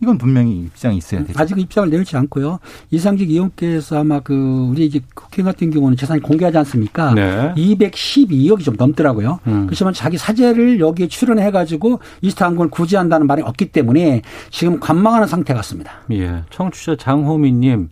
[0.00, 1.38] 이건 분명히 입장이 있어야 되죠.
[1.40, 2.60] 아직 입장을 내놓지 않고요.
[2.90, 4.34] 이상직 의원께서 아마 그
[4.70, 7.14] 우리 이제 국회 같은 경우는 재산이 공개하지 않습니까?
[7.14, 7.52] 네.
[7.56, 9.40] 212억이 좀 넘더라고요.
[9.46, 9.66] 음.
[9.66, 15.52] 그렇지만 자기 사재를 여기에 출연해 가지고 이스타 항공을 구제한다는 말이 없기 때문에 지금 관망하는 상태
[15.54, 15.92] 같습니다.
[16.12, 16.44] 예.
[16.50, 17.90] 청취자 장호민 님,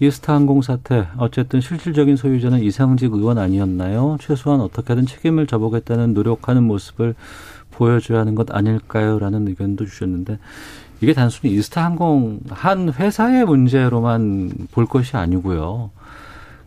[0.00, 4.18] 이스타 항공 사태, 어쨌든 실질적인 소유자는 이상직 의원 아니었나요?
[4.20, 7.14] 최소한 어떻게든 책임을 져보겠다는 노력하는 모습을
[7.70, 9.18] 보여줘야 하는 것 아닐까요?
[9.18, 10.38] 라는 의견도 주셨는데,
[11.00, 15.90] 이게 단순히 이스타항공 한 회사의 문제로만 볼 것이 아니고요.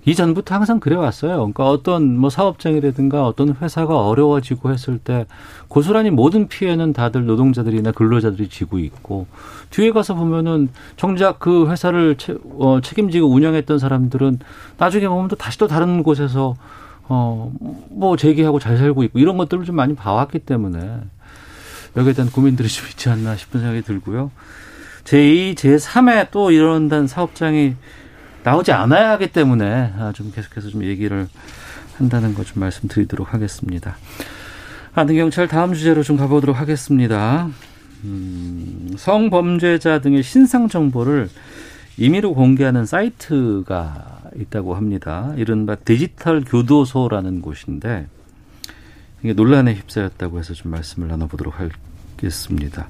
[0.06, 1.36] 이전부터 항상 그래왔어요.
[1.38, 5.26] 그러니까 어떤 뭐 사업장이라든가 어떤 회사가 어려워지고 했을 때
[5.68, 9.28] 고스란히 모든 피해는 다들 노동자들이나 근로자들이 지고 있고
[9.72, 14.39] 뒤에 가서 보면은 정작 그 회사를 채, 어, 책임지고 운영했던 사람들은
[14.78, 16.56] 나중에 보면 또 다시 또 다른 곳에서
[17.08, 17.52] 어,
[17.89, 21.02] 뭐 재기하고 잘 살고 있고 이런 것들을 좀 많이 봐왔기 때문에
[21.97, 24.32] 여기에 대한 고민들이 좀 있지 않나 싶은 생각이 들고요.
[25.04, 27.75] 제2, 제3의 또 이런다는 사업장이
[28.43, 31.28] 나오지 않아야 하기 때문에 아, 좀 계속해서 좀 얘기를
[31.97, 33.97] 한다는 거 좀 말씀드리도록 하겠습니다.
[34.93, 37.49] 안등경찰 다음 주제로 좀 가보도록 하겠습니다.
[38.06, 41.30] 음, 성범죄자 등의 신상 정보를
[41.97, 45.34] 임의로 공개하는 사이트가 있다고 합니다.
[45.36, 48.08] 이른바 디지털 교도소라는 곳인데
[49.24, 51.56] 이게 논란에 휩싸였다고 해서 좀 말씀을 나눠보도록
[52.18, 52.88] 하겠습니다.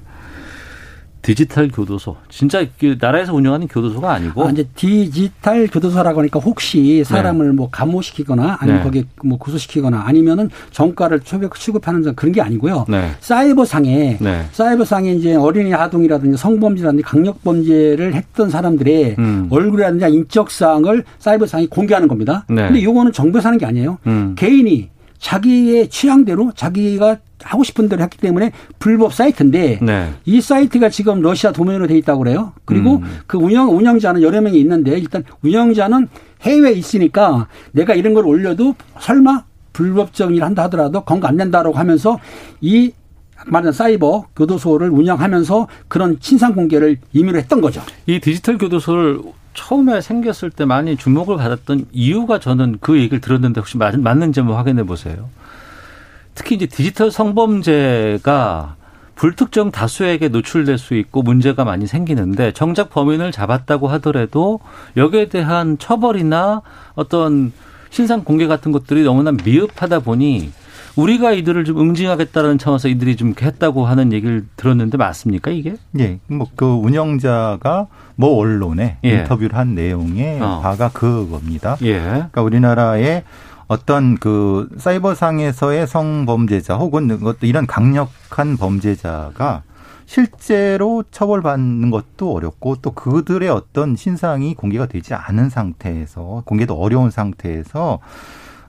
[1.22, 2.16] 디지털 교도소.
[2.30, 8.56] 진짜 그 나라에서 운영하는 교도소가 아니고 아, 이제 디지털 교도소라고 하니까 혹시 사람을 뭐 감호시키거나
[8.58, 8.84] 아니면 네.
[8.84, 12.86] 거기에 뭐 구속시키거나 아니면은 정가를 초벽 취급하는 점 그런 게 아니고요.
[12.88, 13.10] 네.
[13.20, 14.46] 사이버상에 네.
[14.52, 19.46] 사이버상에 이제 어린이 아동이라든지 성범죄라든지 강력범죄를 했던 사람들의 음.
[19.50, 22.46] 얼굴이라든지 인적 사항을 사이버상이 공개하는 겁니다.
[22.48, 22.64] 네.
[22.64, 23.98] 근데 이거는 정부에서 하는 게 아니에요.
[24.06, 24.34] 음.
[24.38, 24.88] 개인이
[25.20, 30.10] 자기의 취향대로 자기가 하고 싶은 대로 했기 때문에 불법 사이트인데 네.
[30.24, 32.52] 이 사이트가 지금 러시아 도면으로 돼 있다고 그래요.
[32.64, 33.20] 그리고 음.
[33.26, 36.08] 그 운영 운영자는 여러 명이 있는데 일단 운영자는
[36.42, 42.18] 해외에 있으니까 내가 이런 걸 올려도 설마 불법적 일을 한다 하더라도 건거 안 된다라고 하면서
[42.60, 42.92] 이
[43.46, 47.80] 말하는 사이버 교도소를 운영하면서 그런 친상 공개를 임의로 했던 거죠.
[48.06, 49.20] 이 디지털 교도소를
[49.54, 54.56] 처음에 생겼을 때 많이 주목을 받았던 이유가 저는 그 얘기를 들었는데 혹시 맞, 맞는지 한번
[54.56, 55.28] 확인해 보세요.
[56.34, 58.76] 특히 이제 디지털 성범죄가
[59.16, 64.60] 불특정 다수에게 노출될 수 있고 문제가 많이 생기는데 정작 범인을 잡았다고 하더라도
[64.96, 66.62] 여기에 대한 처벌이나
[66.94, 67.52] 어떤
[67.90, 70.52] 신상 공개 같은 것들이 너무나 미흡하다 보니
[71.00, 75.76] 우리가 이들을 좀 응징하겠다는 차원에서 이들이 좀 했다고 하는 얘기를 들었는데 맞습니까 이게?
[75.98, 77.86] 예, 뭐 그 운영자가
[78.16, 79.10] 뭐 언론에 예.
[79.10, 80.60] 인터뷰를 한 내용의 어.
[80.62, 81.76] 바가 그겁니다.
[81.82, 81.98] 예.
[82.00, 83.22] 그러니까 우리나라의
[83.66, 89.62] 어떤 그 사이버상에서의 성범죄자 혹은 뭐 이런 강력한 범죄자가
[90.06, 98.00] 실제로 처벌받는 것도 어렵고 또 그들의 어떤 신상이 공개가 되지 않은 상태에서 공개도 어려운 상태에서
[98.00, 98.00] 어,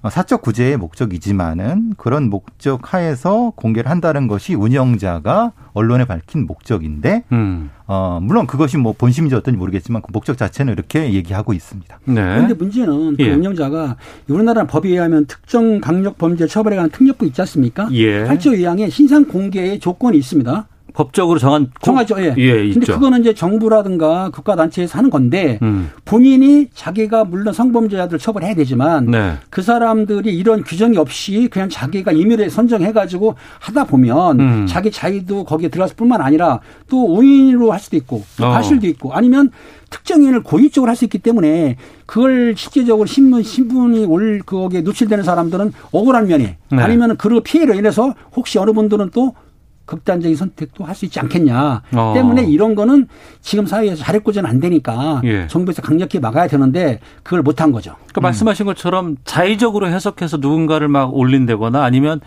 [0.10, 7.70] 사적 구제의 목적이지만은 그런 목적 하에서 공개를 한다는 것이 운영자가 언론에 밝힌 목적인데 음.
[7.86, 12.00] 어 물론 그것이 뭐 본심인지 어떤지 모르겠지만 그 목적 자체는 이렇게 얘기하고 있습니다.
[12.06, 12.14] 네.
[12.14, 13.34] 그런데 문제는 그 예.
[13.34, 17.88] 운영자가 우리나라 법에 의하면 특정 강력 범죄 처벌에 관한 특례법 있지 않습니까?
[17.92, 18.26] 예.
[18.26, 20.68] 8조 2항에 신상 공개의 조건이 있습니다.
[20.94, 22.16] 법적으로 정한 고- 정하죠.
[22.20, 22.34] 예.
[22.38, 22.94] 예, 근데 있죠.
[22.94, 25.90] 그거는 이제 정부라든가 국가 단체에서 하는 건데 음.
[26.06, 29.34] 본인이 자기가 물론 성범죄자들 처벌해야 되지만 네.
[29.50, 34.66] 그 사람들이 이런 규정이 없이 그냥 자기가 임의로 선정해 가지고 하다 보면 음.
[34.68, 38.50] 자기 자의도 거기에 들어갔을 뿐만 아니라 또 오인으로 할 수도 있고 또 어.
[38.50, 39.52] 과실도 있고 아니면
[39.90, 46.28] 특정인을 고의적으로 할 수 있기 때문에 그걸 실제적으로 신문 신분이 올 거기에 노출되는 사람들은 억울한
[46.28, 46.82] 면에 네.
[46.82, 49.34] 아니면 그 피해로 인해서 혹시 어느 분들은 또
[49.92, 52.12] 극단적인 선택도 할 수 있지 않겠냐 어.
[52.16, 53.08] 때문에 이런 거는
[53.42, 55.48] 지금 사회에서 자력구제는 안 되니까 예.
[55.48, 57.96] 정부에서 강력히 막아야 되는데 그걸 못 한 거죠.
[58.00, 62.22] 그러니까 말씀하신 것처럼 자의적으로 해석해서 누군가를 막 올린다거나 아니면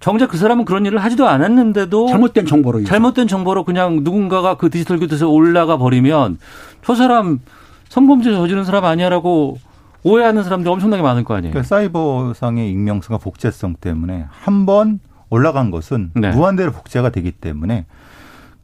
[0.00, 2.84] 정작 그 사람은 그런 일을 하지도 않았는데도 잘못된 정보로.
[2.84, 6.38] 잘못된 정보로 그냥 누군가가 그 디지털 교도소에 올라가 버리면
[6.84, 7.40] 저 사람
[7.88, 9.58] 성범죄 저지른 사람 아니야라고
[10.02, 11.52] 오해하는 사람들이 엄청나게 많을 거 아니에요.
[11.52, 16.30] 그러니까 사이버상의 익명성과 복제성 때문에 한번 올라간 것은 네.
[16.30, 17.86] 무한대로 복제가 되기 때문에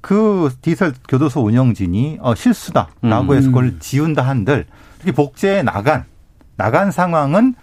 [0.01, 3.37] 그 디지털 교도소 운영진이 어, 실수다라고 음.
[3.37, 4.67] 해서 그걸 지운다 한들
[4.99, 6.05] 이렇게 복제해 나간
[6.57, 7.55] 나간 상황은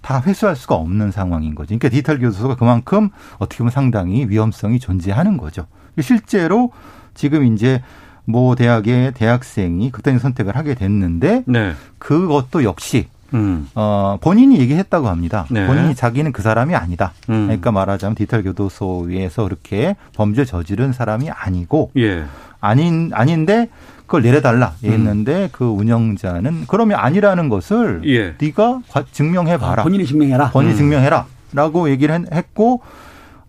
[0.00, 1.68] 다 회수할 수가 없는 상황인 거죠.
[1.68, 5.66] 그러니까 디지털 교도소가 그만큼 어떻게 보면 상당히 위험성이 존재하는 거죠.
[6.00, 6.72] 실제로
[7.14, 7.82] 지금 이제
[8.24, 11.72] 모 대학의 대학생이 그때는 선택을 하게 됐는데 네.
[11.98, 13.68] 그것도 역시 음.
[13.74, 15.46] 어, 본인이 얘기했다고 합니다.
[15.50, 15.66] 네.
[15.66, 17.12] 본인이 자기는 그 사람이 아니다.
[17.28, 17.46] 음.
[17.46, 22.24] 그러니까 말하자면 디지털 교도소에서 그렇게 범죄 저지른 사람이 아니고, 예.
[22.60, 23.68] 아닌 아닌데
[24.06, 28.34] 그걸 내려달라 했는데 그 운영자는 그러면 아니라는 것을 예.
[28.40, 29.82] 네가 과- 증명해 봐라.
[29.82, 30.50] 아, 본인이 증명해라.
[30.50, 32.82] 본인이 증명해라라고 얘기를 했- 했고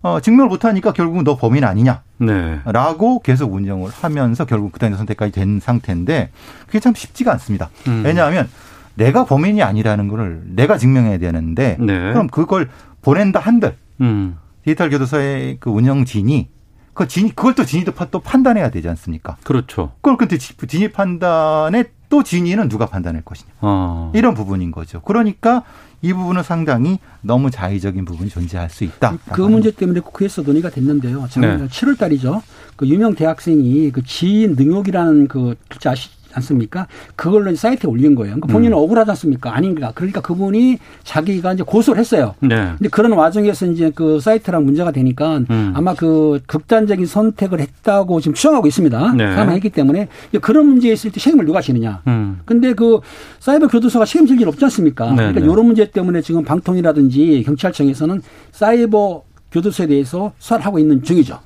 [0.02, 2.00] 어, 증명을 못하니까 결국 너 범인 아니냐.
[2.18, 2.60] 네.
[2.64, 6.30] 라고 계속 운영을 하면서 결국 그다음에 선택까지 된 상태인데
[6.66, 7.68] 그게 참 쉽지가 않습니다.
[7.88, 8.02] 음.
[8.04, 8.48] 왜냐하면
[8.94, 12.12] 내가 범인이 아니라는 걸 내가 증명해야 되는데 네.
[12.12, 12.68] 그럼 그걸
[13.02, 14.36] 보낸다 한들 음.
[14.64, 16.48] 디지털 교도소의 그 운영진이
[16.94, 19.36] 그 진이 그걸 또 진이도 파- 또 판단해야 되지 않습니까?
[19.44, 19.92] 그렇죠.
[20.02, 24.12] 그걸 근데 지- 진이 판단에 또 진이는 누가 판단할 것이냐 어.
[24.14, 25.00] 이런 부분인 거죠.
[25.00, 25.62] 그러니까
[26.02, 29.16] 이 부분은 상당히 너무 자의적인 부분이 존재할 수 있다.
[29.32, 31.26] 그 문제 때문에 국회에서 논의가 됐는데요.
[31.30, 31.66] 작년 네.
[31.68, 32.42] 7월 달이죠.
[32.76, 36.86] 그 유명 대학생이 그 지인 능욕이라는 그 글자 아시 않습니까?
[37.16, 38.34] 그걸로 사이트에 올린 거예요.
[38.34, 38.82] 그러니까 본인은 음.
[38.82, 39.54] 억울하지 않습니까?
[39.54, 39.92] 아닌가.
[39.94, 42.34] 그러니까 그분이 자기가 이제 고소를 했어요.
[42.40, 42.72] 네.
[42.78, 45.72] 근데 그런 와중에서 이제 그 사이트랑 문제가 되니까 음.
[45.74, 49.12] 아마 그 극단적인 선택을 했다고 지금 추정하고 있습니다.
[49.14, 49.34] 네.
[49.34, 50.08] 사망했기 때문에
[50.40, 52.02] 그런 문제에 있을 때 책임을 누가 지느냐.
[52.06, 52.40] 음.
[52.44, 53.00] 근데 그
[53.38, 55.10] 사이버 교도소가 책임질 일 없지 않습니까?
[55.10, 55.46] 네, 그러니까 네.
[55.46, 61.38] 이런 문제 때문에 지금 방통이라든지 경찰청에서는 사이버 교도소에 대해서 수사를 하고 있는 중이죠.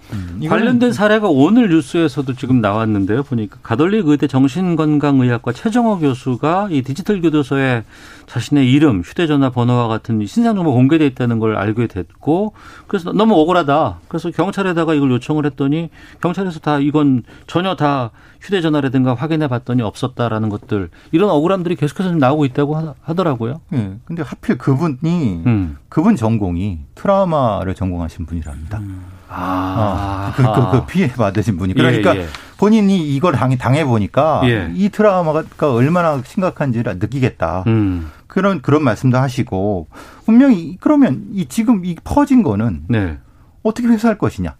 [0.48, 3.24] 관련된 사례가 오늘 뉴스에서도 지금 나왔는데요.
[3.24, 7.84] 보니까 가톨릭 의대 정신건강의학과 최정호 교수가 이 디지털 교도소에
[8.26, 12.54] 자신의 이름, 휴대전화 번호와 같은 이 신상 정보 공개돼 있다는 걸 알게 됐고
[12.86, 14.00] 그래서 너무 억울하다.
[14.08, 18.10] 그래서 경찰에다가 이걸 요청을 했더니 경찰에서 다 이건 전혀 다
[18.40, 23.60] 휴대전화라든가 확인해 봤더니 없었다라는 것들 이런 억울함들이 계속해서 좀 나오고 있다고 하- 하더라고요.
[23.74, 23.96] 예.
[24.04, 25.76] 근데 하필 그분이 음.
[25.88, 28.80] 그분 전공이 트라우마를 전공하신 분이랍니다.
[29.28, 31.74] 아, 그, 그, 그 피해 받으신 분이.
[31.76, 32.26] 예, 그러니까 예.
[32.58, 34.70] 본인이 이걸 당해, 당해 보니까 예.
[34.74, 37.64] 이 트라우마가 얼마나 심각한지를 느끼겠다.
[37.66, 38.10] 음.
[38.26, 39.88] 그런, 그런 말씀도 하시고
[40.24, 43.18] 분명히 그러면 이 지금 이 퍼진 거는 네.
[43.62, 44.56] 어떻게 회수할 것이냐.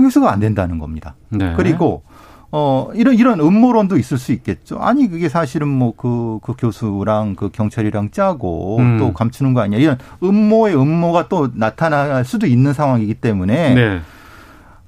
[0.00, 1.16] 회수가 안 된다는 겁니다.
[1.30, 1.54] 네.
[1.56, 2.02] 그리고
[2.50, 4.78] 어 이런 이런 음모론도 있을 수 있겠죠.
[4.78, 8.98] 아니 그게 사실은 뭐 그 그 교수랑 그 경찰이랑 짜고 음.
[8.98, 9.78] 또 감추는 거 아니야.
[9.78, 14.00] 이런 음모의 음모가 또 나타날 수도 있는 상황이기 때문에 네.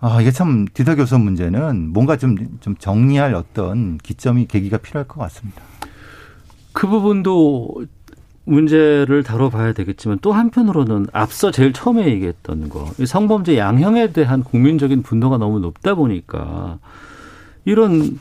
[0.01, 5.21] 아 이게 참 디더 교수 문제는 뭔가 좀 좀 정리할 어떤 기점이 계기가 필요할 것
[5.21, 5.61] 같습니다.
[6.73, 7.85] 그 부분도
[8.45, 15.03] 문제를 다뤄봐야 되겠지만 또 한편으로는 앞서 제일 처음에 얘기했던 거, 이 성범죄 양형에 대한 국민적인
[15.03, 16.79] 분노가 너무 높다 보니까
[17.65, 18.19] 이런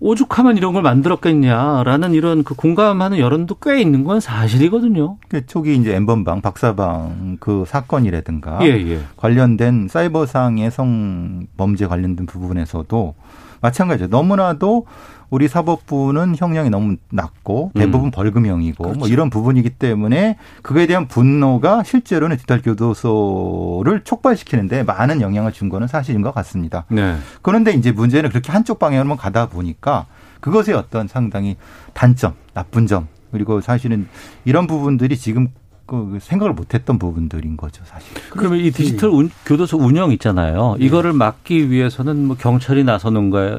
[0.00, 5.18] 오죽하면 이런 걸 만들었겠냐라는 이런 그 공감하는 여론도 꽤 있는 건 사실이거든요.
[5.28, 9.00] 그 초기 이제 엠번방 박사방 그 사건이라든가 예, 예.
[9.16, 13.14] 관련된 사이버상의 성범죄 관련된 부분에서도
[13.60, 14.08] 마찬가지죠.
[14.08, 14.86] 너무나도
[15.30, 18.10] 우리 사법부는 형량이 너무 낮고 대부분 음.
[18.10, 19.12] 벌금형이고 뭐 그렇죠.
[19.12, 26.22] 이런 부분이기 때문에 그거에 대한 분노가 실제로는 디지털 교도소를 촉발시키는데 많은 영향을 준 거는 사실인
[26.22, 26.84] 것 같습니다.
[26.88, 27.16] 네.
[27.42, 30.06] 그런데 이제 문제는 그렇게 한쪽 방향으로만 가다 보니까
[30.40, 31.56] 그것의 어떤 상당히
[31.94, 34.08] 단점, 나쁜 점 그리고 사실은
[34.44, 35.48] 이런 부분들이 지금
[35.90, 38.06] 그 생각을 못했던 부분들인 거죠, 사실.
[38.30, 40.76] 그러면 이 디지털 운- 교도소 운영 있잖아요.
[40.78, 43.58] 이거를 막기 위해서는 뭐 경찰이 나서는 거야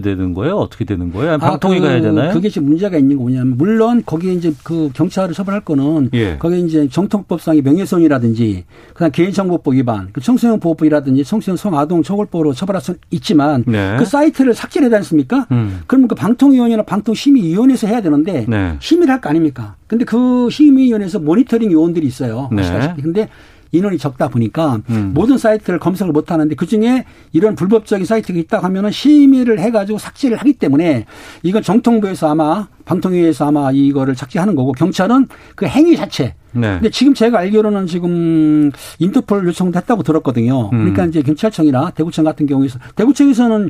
[0.00, 0.58] 되는 거예요?
[0.58, 1.38] 어떻게 되는 거예요?
[1.38, 2.32] 방통위 그, 가야 되나요?
[2.34, 6.36] 그게 지금 문제가 있는 거 뭐냐면 물론 거기에 이제 그 경찰을 처벌할 거는 예.
[6.38, 8.64] 거기에 이제 정통법상의 명예훼손이라든지
[8.94, 13.96] 그다음 개인정보법 위반, 그 청소년 보호법이라든지 청소년 성아동 처벌법으로 처벌할 수 있지만 네.
[13.98, 15.48] 그 사이트를 삭제를 해야 되지 않습니까?
[15.50, 15.80] 음.
[15.88, 18.76] 그러면 그 방통위원회나 방통심의위원회에서 해야 되는데 네.
[18.78, 19.74] 심의를 할 거 아닙니까?
[19.92, 22.48] 근데 그 심의위원회에서 모니터링 요원들이 있어요.
[22.50, 22.62] 네.
[22.62, 23.02] 아시다시피.
[23.02, 23.28] 근데
[23.72, 25.12] 인원이 적다 보니까 음.
[25.14, 29.98] 모든 사이트를 검색을 못 하는데 그 중에 이런 불법적인 사이트가 있다고 하면은 심의를 해 가지고
[29.98, 31.04] 삭제를 하기 때문에
[31.42, 36.36] 이건 정통부에서 아마 방통위에서 아마 이거를 삭제하는 거고 경찰은 그 행위 자체.
[36.52, 36.74] 네.
[36.74, 40.70] 근데 지금 제가 알기로는 지금 인터폴 요청도 했다고 들었거든요.
[40.72, 40.78] 음.
[40.78, 43.68] 그러니까 이제 경찰청이나 대구청 같은 경우에서 대구청에서는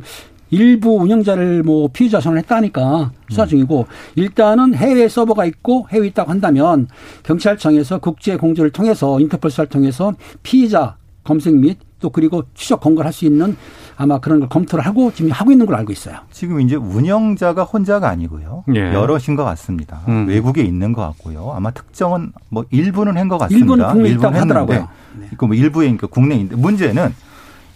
[0.57, 6.87] 일부 운영자를 뭐 피의자 선언했다니까 수사 중이고 일단은 해외 서버가 있고 해외에 있다고 한다면
[7.23, 10.13] 경찰청에서 국제 공조를 통해서 인터폴 수사를 통해서
[10.43, 13.55] 피의자 검색 및 또 그리고 추적 검거를 할 수 있는
[13.95, 16.17] 아마 그런 걸 검토를 하고 지금 하고 있는 걸로 알고 있어요.
[16.31, 18.65] 지금 이제 운영자가 혼자가 아니고요.
[18.75, 18.93] 예.
[18.93, 20.01] 여럿인 것 같습니다.
[20.07, 20.27] 음.
[20.27, 21.51] 외국에 있는 것 같고요.
[21.55, 23.63] 아마 특정은 뭐 일부는 한 것 같습니다.
[23.63, 24.89] 일부는 국내에 있다고 했는데 하더라고요.
[25.19, 25.27] 네.
[25.37, 27.13] 그뭐 일부에 그러니까 국내인데 문제는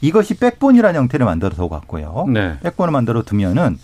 [0.02, 2.26] 이것이 백본이라는 형태를 만들어 서 갖고요.
[2.32, 2.58] 네.
[2.62, 3.78] 백본을 만들어 두면은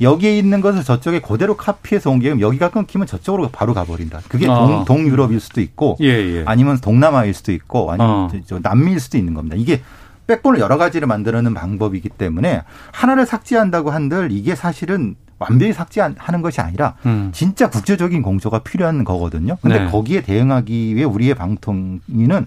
[0.00, 4.20] 여기에 있는 것을 저쪽에 그대로 카피해서 옮기면 여기가 끊기면 저쪽으로 바로 가버린다.
[4.28, 4.54] 그게 아.
[4.54, 6.42] 동, 동유럽일 수도 있고 예, 예.
[6.46, 8.28] 아니면 동남아일 수도 있고 아니면 어.
[8.30, 9.56] 저- 저 남미일 수도 있는 겁니다.
[9.58, 9.82] 이게
[10.28, 16.94] 백본을 여러 가지를 만들어내는 방법이기 때문에 하나를 삭제한다고 한들 이게 사실은 완벽히 삭제하는 것이 아니라
[17.06, 17.30] 음.
[17.32, 19.56] 진짜 국제적인 공조가 필요한 거거든요.
[19.62, 19.90] 근데 네.
[19.90, 22.46] 거기에 대응하기 위해 우리의 방통위는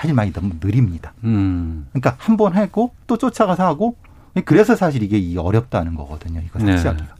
[0.00, 1.12] 사실 많이 너무 느립니다.
[1.24, 1.86] 음.
[1.92, 3.96] 그러니까 한번 하고 또 쫓아가서 하고
[4.46, 6.40] 그래서 사실 이게 이 어렵다는 거거든요.
[6.42, 6.72] 이거 네.
[6.78, 7.14] 삭제하기가.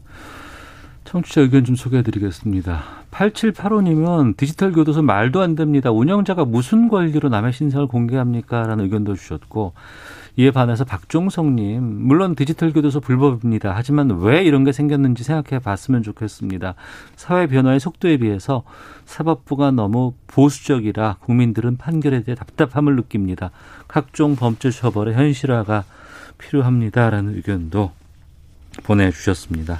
[1.03, 2.81] 청취자 의견 좀 소개해드리겠습니다.
[3.11, 5.91] 8785님은 디지털 교도소 말도 안 됩니다.
[5.91, 8.63] 운영자가 무슨 권리로 남의 신상을 공개합니까?
[8.63, 9.73] 라는 의견도 주셨고
[10.37, 13.73] 이에 반해서 박종성님 물론 디지털 교도소 불법입니다.
[13.75, 16.75] 하지만 왜 이런 게 생겼는지 생각해 봤으면 좋겠습니다.
[17.15, 18.63] 사회 변화의 속도에 비해서
[19.05, 23.51] 사법부가 너무 보수적이라 국민들은 판결에 대해 답답함을 느낍니다.
[23.87, 25.83] 각종 범죄 처벌의 현실화가
[26.37, 27.91] 필요합니다라는 의견도
[28.83, 29.79] 보내주셨습니다.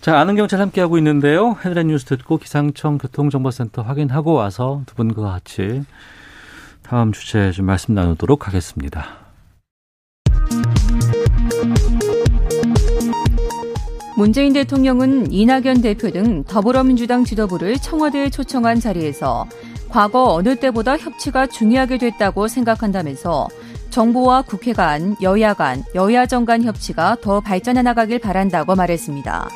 [0.00, 1.56] 자, 아는 경찰 함께하고 있는데요.
[1.64, 5.84] 헤드라인 뉴스 듣고 기상청 교통정보센터 확인하고 와서 두 분과 같이
[6.82, 9.21] 다음 주제 좀 말씀 나누도록 하겠습니다.
[14.16, 19.46] 문재인 대통령은 이낙연 대표 등 더불어민주당 지도부를 청와대에 초청한 자리에서
[19.88, 23.48] 과거 어느 때보다 협치가 중요하게 됐다고 생각한다면서
[23.90, 29.48] 정부와 국회 간, 여야 간, 여야 정 간 협치가 더 발전해 나가길 바란다고 말했습니다.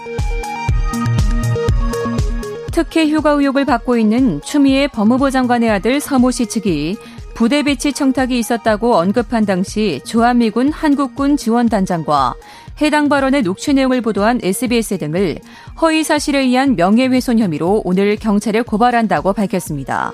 [2.73, 6.97] 특혜 휴가 의혹을 받고 있는 추미애 법무부 장관의 아들 서모 씨 측이
[7.35, 12.35] 부대 배치 청탁이 있었다고 언급한 당시 주한미군 한국군 지원단장과
[12.81, 15.39] 해당 발언의 녹취 내용을 보도한 SBS 등을
[15.81, 20.12] 허위 사실에 의한 명예훼손 혐의로 오늘 경찰에 고발한다고 밝혔습니다.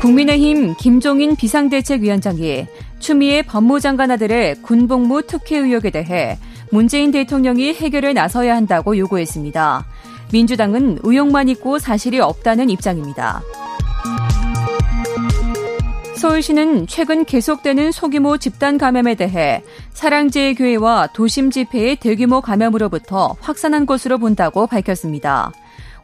[0.00, 2.66] 국민의힘 김종인 비상대책위원장이
[3.00, 6.38] 추미애 법무장관 아들의 군복무 특혜 의혹에 대해
[6.70, 9.84] 문재인 대통령이 해결에 나서야 한다고 요구했습니다.
[10.32, 13.42] 민주당은 의혹만 있고 사실이 없다는 입장입니다.
[16.20, 19.62] 서울시는 최근 계속되는 소규모 집단 감염에 대해
[19.94, 25.50] 사랑제일교회와 도심 집회의 대규모 감염으로부터 확산한 것으로 본다고 밝혔습니다.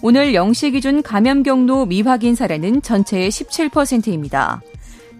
[0.00, 4.62] 오늘 0시 기준 감염 경로 미확인 사례는 전체의 17%입니다.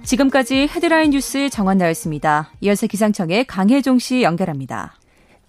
[0.02, 2.48] 지금까지 헤드라인 뉴스 정원 나였습니다.
[2.62, 4.94] 이어서 기상청의 강혜종 씨 연결합니다.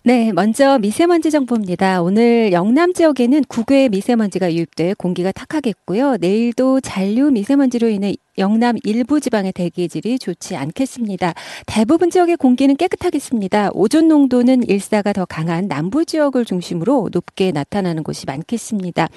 [0.07, 2.01] 네, 먼저 미세먼지 정보입니다.
[2.01, 6.15] 오늘 영남 지역에는 국외 미세먼지가 유입돼 공기가 탁하겠고요.
[6.21, 11.33] 내일도 잔류 미세먼지로 인해 영남 일부 지방의 대기질이 좋지 않겠습니다.
[11.65, 13.71] 대부분 지역의 공기는 깨끗하겠습니다.
[13.73, 19.09] 오존 농도는 일사가 더 강한 남부 지역을 중심으로 높게 나타나는 곳이 많겠습니다.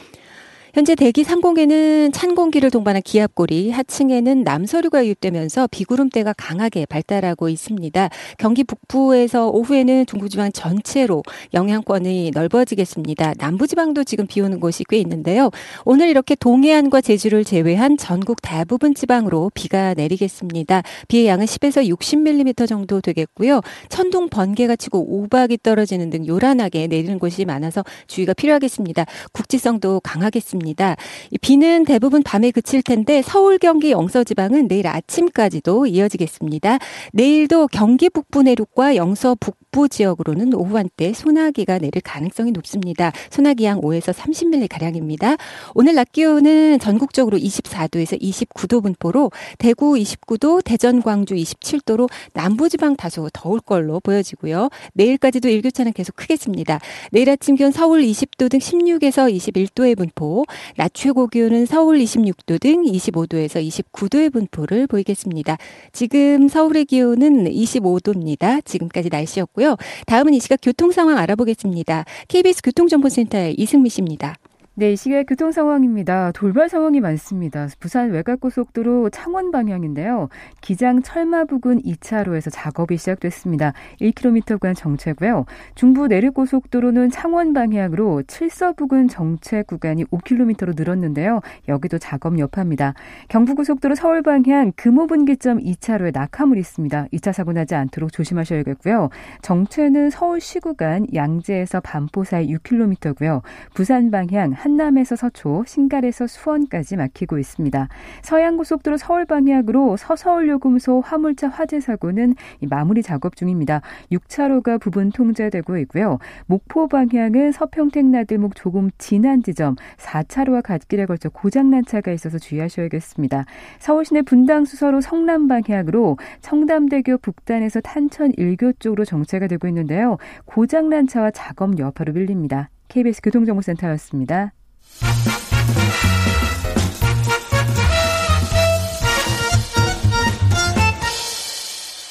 [0.72, 8.08] 현재 대기 상공에는 찬 공기를 동반한 기압골이 하층에는 남서류가 유입되면서 비구름대가 강하게 발달하고 있습니다.
[8.38, 13.34] 경기 북부에서 오후에는 중부지방 전체로 영향권이 넓어지겠습니다.
[13.38, 15.50] 남부지방도 지금 비 오는 곳이 꽤 있는데요.
[15.84, 20.82] 오늘 이렇게 동해안과 제주를 제외한 전국 대부분 지방으로 비가 내리겠습니다.
[21.08, 23.60] 비의 양은 10에서 60mm 정도 되겠고요.
[23.88, 29.04] 천둥 번개가 치고 우박이 떨어지는 등 요란하게 내리는 곳이 많아서 주의가 필요하겠습니다.
[29.32, 30.59] 국지성도 강하겠습니다.
[30.60, 30.96] 있습니다.
[31.40, 36.78] 비는 대부분 밤에 그칠 텐데 서울, 경기, 영서 지방은 내일 아침까지도 이어지겠습니다.
[37.12, 43.12] 내일도 경기 북부 내륙과 영서 북 부 지역으로는 오후 한때 소나기가 내릴 가능성이 높습니다.
[43.30, 45.36] 소나기 양 5에서 30mm 가량입니다.
[45.74, 53.60] 오늘 낮 기온은 전국적으로 24도에서 29도 분포로 대구 29도, 대전, 광주 27도로 남부지방 다소 더울
[53.60, 54.70] 걸로 보여지고요.
[54.94, 56.80] 내일까지도 일교차는 계속 크겠습니다.
[57.12, 60.44] 내일 아침 기온 서울 20도 등 16에서 21도의 분포,
[60.76, 65.58] 낮 최고 기온은 서울 26도 등 25도에서 29도의 분포를 보이겠습니다.
[65.92, 68.64] 지금 서울의 기온은 25도입니다.
[68.64, 69.59] 지금까지 날씨였고요.
[70.06, 72.04] 다음은 이 시각 교통 상황 알아보겠습니다.
[72.28, 74.36] KBS 교통정보센터의 이승미 씨입니다.
[74.80, 76.32] 네, 이 시각 교통 상황입니다.
[76.32, 77.68] 돌발 상황이 많습니다.
[77.80, 80.30] 부산 외곽고속도로 창원 방향인데요.
[80.62, 83.74] 기장 철마 부근 2차로에서 작업이 시작됐습니다.
[84.00, 85.44] 1km간 정체고요.
[85.74, 91.40] 중부 내륙고속도로는 창원 방향으로 칠서 부근 정체 구간이 5km로 늘었는데요.
[91.68, 92.94] 여기도 작업 여파입니다.
[93.28, 97.08] 경부고속도로 서울 방향 금호분기점 2차로에 낙하물이 있습니다.
[97.12, 99.10] 2차 사고 나지 않도록 조심하셔야겠고요.
[99.42, 103.42] 정체는 서울 시 구간 양재에서 반포 사이 6km고요.
[103.74, 107.88] 부산 방향 한 남에서 서초, 신갈에서 수원까지 막히고 있습니다.
[108.22, 112.34] 서양고속도로 서울 방향으로 서서울요금소 화물차 화재 사고는
[112.68, 113.82] 마무리 작업 중입니다.
[114.12, 116.18] 6차로가 부분 통제되고 있고요.
[116.46, 123.44] 목포 방향은 서평택 나들목 조금 지난 지점 4차로와 갓길에 걸쳐 고장난 차가 있어서 주의하셔야겠습니다.
[123.78, 130.18] 서울 시내 분당 수서로 성남 방향으로 청담대교 북단에서 탄천 일교 쪽으로 정체가 되고 있는데요.
[130.44, 132.70] 고장난 차와 작업 여파로 밀립니다.
[132.88, 134.52] KBS 교통정보센터였습니다.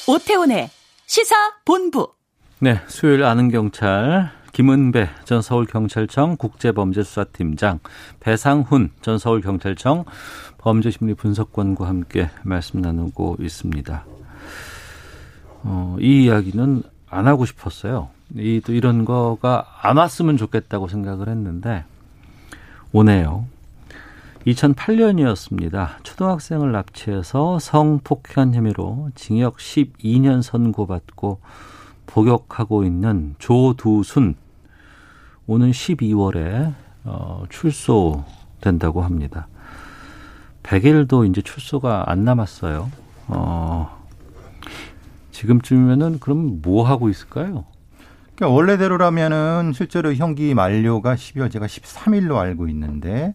[0.06, 0.68] 오태훈의
[1.06, 1.34] 시사
[1.64, 2.12] 본부.
[2.58, 7.78] 네, 수요일 아는 경찰 김은배 전 서울경찰청 국제범죄수사팀장,
[8.18, 10.04] 배상훈 전 서울경찰청
[10.58, 14.04] 범죄심리분석관과 함께 말씀 나누고 있습니다.
[15.62, 18.10] 어, 이 이야기는 안 하고 싶었어요.
[18.34, 21.84] 이, 또 이런 거가 안 왔으면 좋겠다고 생각을 했는데,
[22.92, 23.46] 오네요.
[24.46, 26.02] 2008년이었습니다.
[26.02, 31.40] 초등학생을 납치해서 성폭행 혐의로 징역 12년 선고받고
[32.06, 34.34] 복역하고 있는 조두순.
[35.46, 36.74] 오는 12월에
[37.04, 39.46] 어, 출소된다고 합니다.
[40.62, 42.90] 100일도 이제 출소가 안 남았어요.
[43.28, 44.00] 어,
[45.30, 47.64] 지금쯤이면은 그럼 뭐 하고 있을까요?
[48.40, 53.34] 그러니까 원래대로라면은 실제로 형기 만료가 12월 제가 13일로 알고 있는데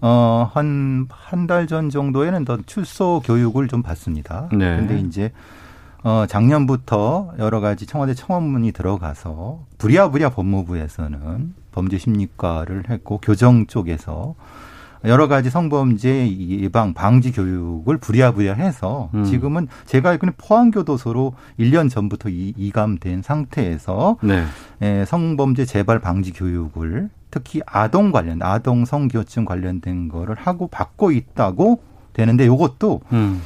[0.00, 4.48] 어, 한, 한 달 전 정도에는 더 출소 교육을 좀 받습니다.
[4.50, 4.76] 네.
[4.78, 5.30] 근데 이제,
[6.02, 14.34] 어, 작년부터 여러 가지 청와대 청원문이 들어가서 부랴부랴 법무부에서는 범죄 심리과를 했고 교정 쪽에서
[15.04, 16.30] 여러 가지 성범죄
[16.62, 19.24] 예방 방지 교육을 부랴부랴 해서 음.
[19.24, 24.44] 지금은 제가 알기로는 포항교도소로 1년 전부터 이, 이감된 상태에서 네.
[24.82, 31.80] 예, 성범죄 재발 방지 교육을 특히 아동 관련, 아동 성교증 관련된 거를 하고 받고 있다고
[32.12, 33.42] 되는데 요것도 음.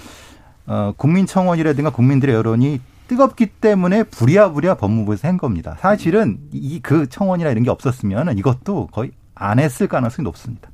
[0.66, 5.76] 어, 국민청원이라든가 국민들의 여론이 뜨겁기 때문에 부랴부랴 법무부에서 한 겁니다.
[5.80, 10.68] 사실은 이 그 청원이나 이런 게 없었으면 이것도 거의 안 했을 가능성이 높습니다.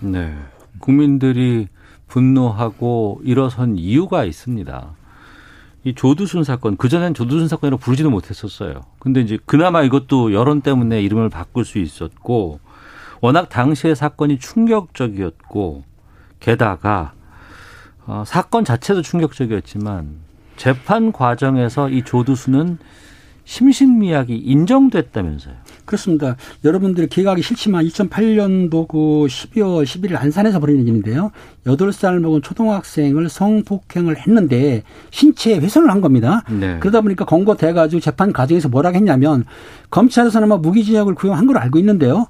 [0.00, 0.34] 네.
[0.78, 1.68] 국민들이
[2.08, 4.94] 분노하고 일어선 이유가 있습니다.
[5.84, 8.82] 이 조두순 사건, 그전엔 조두순 사건이라고 부르지도 못했었어요.
[8.98, 12.58] 근데 이제 그나마 이것도 여론 때문에 이름을 바꿀 수 있었고,
[13.20, 15.84] 워낙 당시의 사건이 충격적이었고,
[16.40, 17.12] 게다가,
[18.04, 20.16] 어, 사건 자체도 충격적이었지만,
[20.56, 22.78] 재판 과정에서 이 조두순은
[23.44, 25.54] 심신미약이 인정됐다면서요.
[25.86, 26.36] 그렇습니다.
[26.64, 31.30] 여러분들이 기억하기 싫지만 2008년도 그 12월 11일 안산에서 벌어진 일인데요.
[31.66, 36.42] 8살 먹은 초등학생을 성폭행을 했는데 신체 훼손을 한 겁니다.
[36.50, 36.78] 네.
[36.80, 39.44] 그러다 보니까 검거돼가지고 재판 과정에서 뭐라고 했냐면
[39.90, 42.26] 검찰에서는 아마 무기징역을 구형한 걸로 알고 있는데요.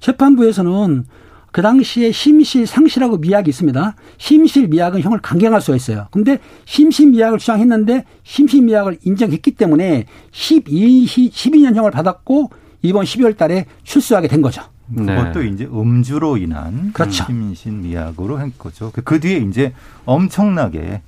[0.00, 1.06] 재판부에서는
[1.50, 3.96] 그 당시에 심실 상실하고 미약이 있습니다.
[4.18, 6.06] 심실 미약은 형을 강경할 수가 있어요.
[6.10, 12.50] 근데 심실 미약을 주장했는데 심실 미약을 인정했기 때문에 12, 12년 형을 받았고
[12.82, 14.62] 이번 12월 달에 출소하게 된 거죠.
[14.86, 15.04] 네.
[15.16, 17.24] 그것도 이제 음주로 인한 그렇죠.
[17.26, 18.90] 심신 미약으로 한 거죠.
[18.92, 19.72] 그- 그 뒤에 이제
[20.06, 21.02] 엄청나게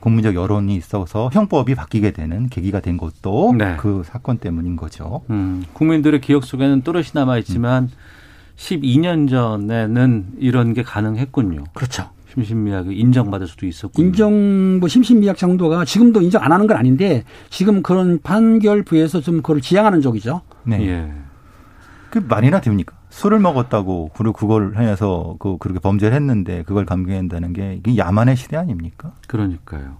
[0.00, 3.76] 국민적 여론이 있어서 형법이 바뀌게 되는 계기가 된 것도 네.
[3.78, 5.22] 그 사건 때문인 거죠.
[5.30, 7.90] 음, 국민들의 기억 속에는 또렷이 남아 있지만
[8.56, 11.64] 12년 전에는 이런 게 가능했군요.
[11.74, 12.10] 그렇죠.
[12.34, 14.06] 심신미약이 인정받을 수도 있었군요.
[14.06, 19.60] 인정 뭐 심신미약 정도가 지금도 인정 안 하는 건 아닌데 지금 그런 판결부에서 좀 그걸
[19.60, 20.42] 지향하는 쪽이죠.
[20.66, 20.86] 네.
[20.86, 21.12] 예.
[22.10, 22.96] 그 말이나 됩니까?
[23.10, 28.56] 술을 먹었다고 그리고 그걸 해서 그 그렇게 범죄를 했는데 그걸 감경한다는 게 이게 야만의 시대
[28.56, 29.12] 아닙니까?
[29.26, 29.96] 그러니까요.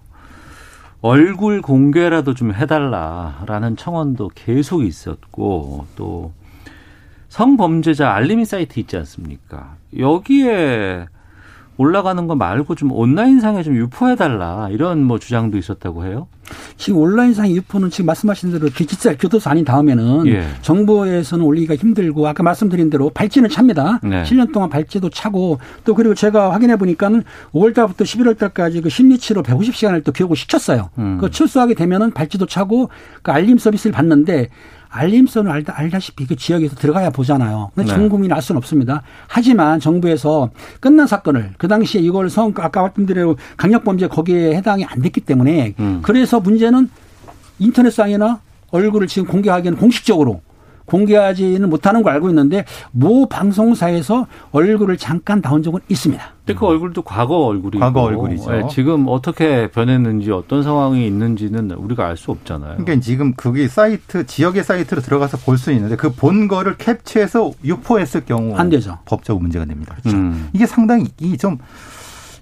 [1.01, 6.33] 얼굴 공개라도 좀 해달라라는 청원도 계속 있었고 또
[7.29, 9.75] 성범죄자 알림이 사이트 있지 않습니까?
[9.97, 11.07] 여기에
[11.77, 16.27] 올라가는 거 말고 좀 온라인상에 좀 유포해달라 이런 뭐 주장도 있었다고 해요.
[16.77, 20.47] 지금 온라인상 유포는 지금 말씀하신 대로 디지털 교도소 아닌 다음에는 예.
[20.61, 23.99] 정부에서는 올리기가 힘들고 아까 말씀드린 대로 발찌는 찹니다.
[24.03, 24.23] 네.
[24.23, 27.23] 7년 동안 발찌도 차고 또 그리고 제가 확인해 보니까는
[27.53, 30.89] 5월 달부터 11월 달까지 그 심리치료 150시간을 또 교육을 시켰어요.
[30.97, 31.17] 음.
[31.19, 32.89] 그 출소하게 되면은 발찌도 차고
[33.21, 34.49] 그 알림 서비스를 받는데
[34.89, 37.71] 알림선을 알다, 알다시피 그 지역에서 들어가야 보잖아요.
[37.75, 37.95] 근데 네.
[37.95, 39.03] 전 국민이 알 수는 없습니다.
[39.27, 45.01] 하지만 정부에서 끝난 사건을 그 당시에 이걸 성 아까 말씀드린 대로 강력범죄 거기에 해당이 안
[45.01, 45.99] 됐기 때문에 음.
[46.01, 46.89] 그래서 문제는
[47.59, 48.39] 인터넷상이나
[48.71, 50.41] 얼굴을 지금 공개하기에는 공식적으로
[50.87, 56.23] 공개하지는 못하는 걸 알고 있는데 모 방송사에서 얼굴을 잠깐 나온 적은 있습니다.
[56.45, 58.55] 근데 그 얼굴도 과거 얼굴이고 과거 얼굴이죠.
[58.55, 62.77] 예, 지금 어떻게 변했는지 어떤 상황이 있는지는 우리가 알 수 없잖아요.
[62.77, 68.25] 그러니까 지금 그게 사이트 지역의 사이트로 들어가서 볼 수 있는데 그 본 거를 캡처해서 유포했을
[68.25, 68.97] 경우 안 되죠.
[69.05, 69.95] 법적 문제가 됩니다.
[70.07, 70.49] 음.
[70.53, 71.57] 이게 상당히 이좀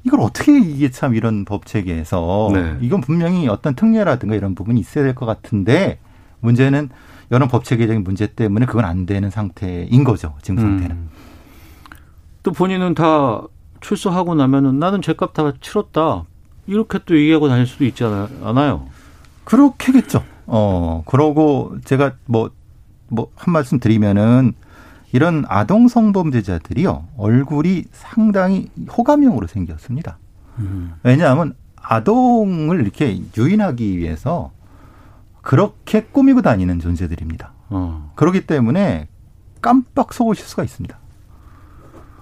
[0.06, 2.78] 이걸 어떻게 이게 참 이런 법 체계에서 네.
[2.82, 5.98] 이건 분명히 어떤 특례라든가 이런 부분이 있어야 될 것 같은데
[6.42, 6.90] 문제는
[7.36, 10.36] 여러 법 체계적인 문제 때문에 그건 안 되는 상태인 거죠.
[10.42, 10.96] 지금 상태는.
[10.96, 11.10] 음.
[12.44, 13.42] 또 본인은 다
[13.82, 16.24] 출소하고 나면은 나는 죄값 다 치렀다.
[16.66, 18.88] 이렇게 또 얘기하고 다닐 수도 있지 않아- 않아요.
[19.44, 20.24] 그렇게겠죠.
[20.48, 22.52] 어, 그러고 제가 뭐,
[23.10, 24.54] 뭐, 한 말씀 드리면은
[25.12, 30.18] 이런 아동 성범죄자들이요, 얼굴이 상당히 호감형으로 생겼습니다.
[31.04, 34.52] 왜냐하면 아동을 이렇게 유인하기 위해서
[35.46, 37.52] 그렇게 꾸미고 다니는 존재들입니다.
[37.70, 38.12] 어.
[38.16, 39.08] 그렇기 때문에
[39.62, 40.98] 깜빡 속으실 수가 있습니다.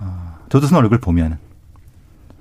[0.01, 1.37] 어, 조두순 얼굴 보면은.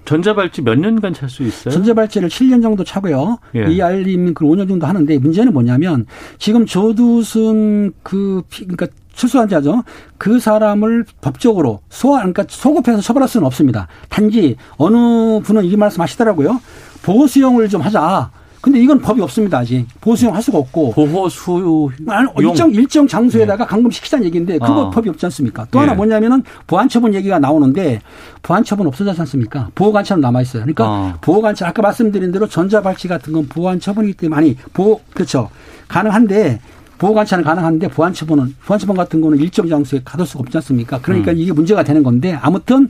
[0.04, 1.72] 전자발찌 몇 년간 찰 수 있어요?
[1.72, 3.38] 전자발찌를 7년 정도 차고요.
[3.54, 3.60] 예.
[3.72, 6.06] ER님 그 5년 정도 하는데 문제는 뭐냐면
[6.38, 9.84] 지금 조두순 그 피- 그러니까 출소환자죠.
[10.18, 13.86] 그 사람을 법적으로 소환 그러니까 소급해서 처벌할 수는 없습니다.
[14.08, 16.60] 단지 어느 분은 이 말씀하시더라고요.
[17.04, 18.32] 보호 수용을 좀 하자.
[18.62, 21.90] 근데 이건 법이 없습니다 아직 보호 수용 할 수가 없고 보호 수용
[22.38, 24.90] 일정 일정 장소에다가 감금시키자는 얘기인데 그거 아.
[24.90, 25.66] 법이 없지 않습니까?
[25.72, 25.96] 또 하나 예.
[25.96, 28.00] 뭐냐면은 보안처분 얘기가 나오는데
[28.42, 29.70] 보안처분 없어졌지 않습니까?
[29.74, 30.62] 보호관찰은 남아 있어요.
[30.62, 31.18] 그러니까 아.
[31.20, 35.50] 보호관찰 아까 말씀드린 대로 전자발찌 같은 건 보안처분이기 때문에 아니 보호 그렇죠
[35.88, 36.60] 가능한데
[37.02, 41.00] 보호관찰은 가능한데 보안처분은 보안처분 같은 거는 일정 장소에 가둘 수가 없지 않습니까?
[41.02, 41.36] 그러니까 음.
[41.36, 42.88] 이게 문제가 되는 건데 아무튼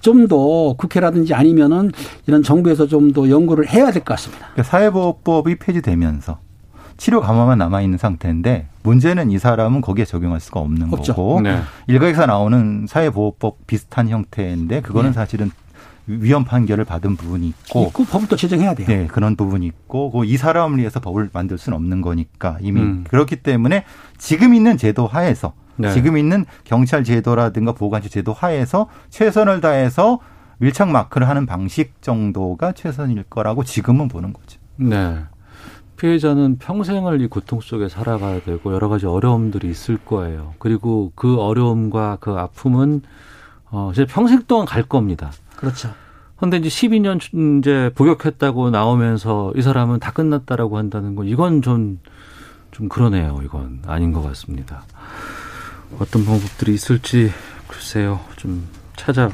[0.00, 1.92] 좀 더 국회라든지 아니면은
[2.26, 4.46] 이런 정부에서 좀 더 연구를 해야 될 것 같습니다.
[4.52, 6.38] 그러니까 사회보호법이 폐지되면서
[6.96, 11.14] 치료 감화만 남아 있는 상태인데 문제는 이 사람은 거기에 적용할 수가 없는 없죠.
[11.14, 11.60] 거고 네.
[11.88, 15.14] 일각에서 나오는 사회보호법 비슷한 형태인데 그거는 네.
[15.14, 15.50] 사실은
[16.06, 18.86] 위헌 판결을 받은 부분이 있고 있고 법을 또 제정해야 돼요.
[18.86, 23.04] 네, 그런 부분이 있고 그이 사람을 위해서 법을 만들 수는 없는 거니까 이미 음.
[23.08, 23.84] 그렇기 때문에
[24.18, 25.92] 지금 있는 제도 하에서 네.
[25.92, 30.18] 지금 있는 경찰 제도라든가 보호관찰 제도 하에서 최선을 다해서
[30.58, 34.60] 밀착 마크를 하는 방식 정도가 최선일 거라고 지금은 보는 거죠.
[34.76, 35.18] 네.
[35.96, 40.54] 피해자는 평생을 이 고통 속에 살아가야 되고 여러 가지 어려움들이 있을 거예요.
[40.58, 43.02] 그리고 그 어려움과 그 아픔은
[43.70, 45.30] 어, 이제 평생 동안 갈 겁니다.
[45.62, 45.94] 그렇죠.
[46.36, 47.20] 근데 이제 12년
[47.60, 52.00] 이제 복역했다고 나오면서 이 사람은 다 끝났다라고 한다는 건 이건 좀,
[52.72, 53.40] 좀 그러네요.
[53.44, 54.82] 이건 아닌 것 같습니다.
[56.00, 57.32] 어떤 방법들이 있을지
[57.68, 58.18] 글쎄요.
[58.36, 59.30] 좀 찾아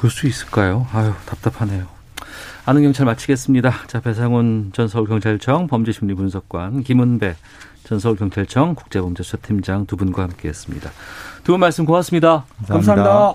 [0.00, 0.86] 볼 수 있을까요?
[0.92, 1.86] 아유, 답답하네요.
[2.64, 3.70] 아는 경찰 마치겠습니다.
[3.86, 7.36] 자, 배상훈 전 서울경찰청 범죄심리분석관, 김은배
[7.84, 10.90] 전 서울경찰청 국제범죄수사팀장 두 분과 함께했습니다.
[11.44, 12.46] 두 분 말씀 고맙습니다.
[12.68, 13.34] 감사합니다.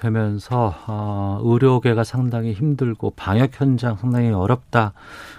[0.00, 4.92] 되면서 어, 의료계가 상당히 힘들고 방역 현장 상당히 어렵다.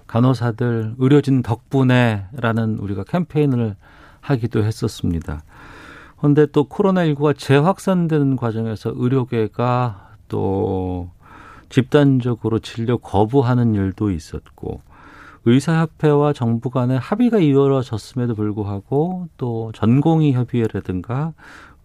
[0.07, 3.75] 간호사들 의료진 덕분에라는 우리가 캠페인을
[4.21, 5.43] 하기도 했었습니다.
[6.17, 11.09] 그런데 또 코로나19가 재확산되는 과정에서 의료계가 또
[11.69, 14.81] 집단적으로 진료 거부하는 일도 있었고
[15.45, 21.33] 의사협회와 정부 간의 합의가 이루어졌음에도 불구하고 또 전공의 협의회라든가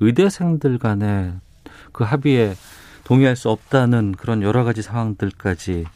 [0.00, 1.34] 의대생들 간의
[1.96, 2.54] 그 합의에
[3.04, 5.86] 동의할 수 없다는 그런 여러 가지 상황들까지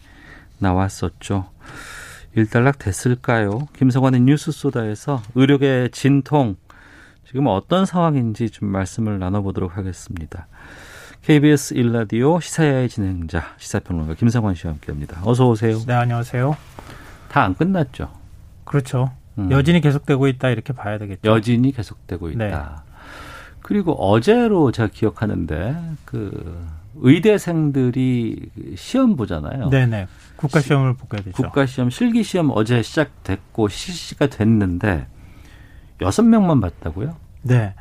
[0.59, 1.51] 나왔었죠.
[2.35, 3.69] 일단락 됐을까요?
[3.77, 6.57] 김성환의 뉴스 소다에서 의료계 진통
[7.27, 10.47] 지금 어떤 상황인지 좀 말씀을 나눠보도록 하겠습니다.
[11.23, 15.21] KBS 일라디오 시사야의 진행자 시사평론가 김성환 씨와 함께합니다.
[15.25, 15.79] 어서 오세요.
[15.87, 16.57] 네, 안녕하세요.
[17.29, 18.11] 다 안 끝났죠.
[18.65, 19.11] 그렇죠.
[19.39, 19.51] 음.
[19.51, 21.31] 여진이 계속되고 있다 이렇게 봐야 되겠죠.
[21.31, 22.39] 여진이 계속되고 있다.
[22.47, 22.90] 네.
[23.71, 26.61] 그리고 어제로 제가 기억하는데 그
[26.97, 29.71] 의대생들이 시험 보잖아요.
[29.71, 30.09] 네네.
[30.35, 31.41] 국가 시험을 보게 되죠.
[31.41, 35.07] 국가 시험 실기 시험 어제 시작됐고 실시가 됐는데
[36.01, 37.15] 여섯 명만 봤다고요?
[37.43, 37.75] 네.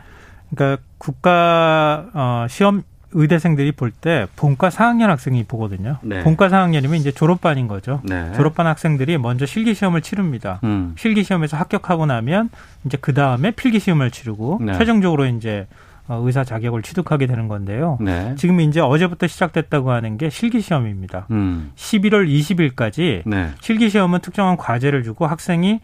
[0.52, 5.97] 그러니까 국가 어, 시험 의대생들이 볼 때 본과 4학년 학생이 보거든요.
[6.03, 6.24] 네.
[6.24, 8.01] 본과 4학년이면 이제 졸업반인 거죠.
[8.03, 8.32] 네.
[8.36, 10.60] 졸업반 학생들이 먼저 실기 시험을 치릅니다.
[10.64, 10.93] 음.
[10.97, 12.49] 실기 시험에서 합격하고 나면
[12.86, 14.74] 이제 그 다음에 필기 시험을 치르고 네.
[14.78, 15.68] 최종적으로 이제
[16.07, 17.97] 어, 의사 자격을 취득하게 되는 건데요.
[18.01, 18.34] 네.
[18.38, 21.28] 지금 이제 어제부터 시작됐다고 하는 게 실기 시험입니다.
[21.32, 21.72] 음.
[21.76, 23.49] 11월 20일까지 네.
[23.62, 25.80] 실기 시험은 특정한 과제를 주고 학생이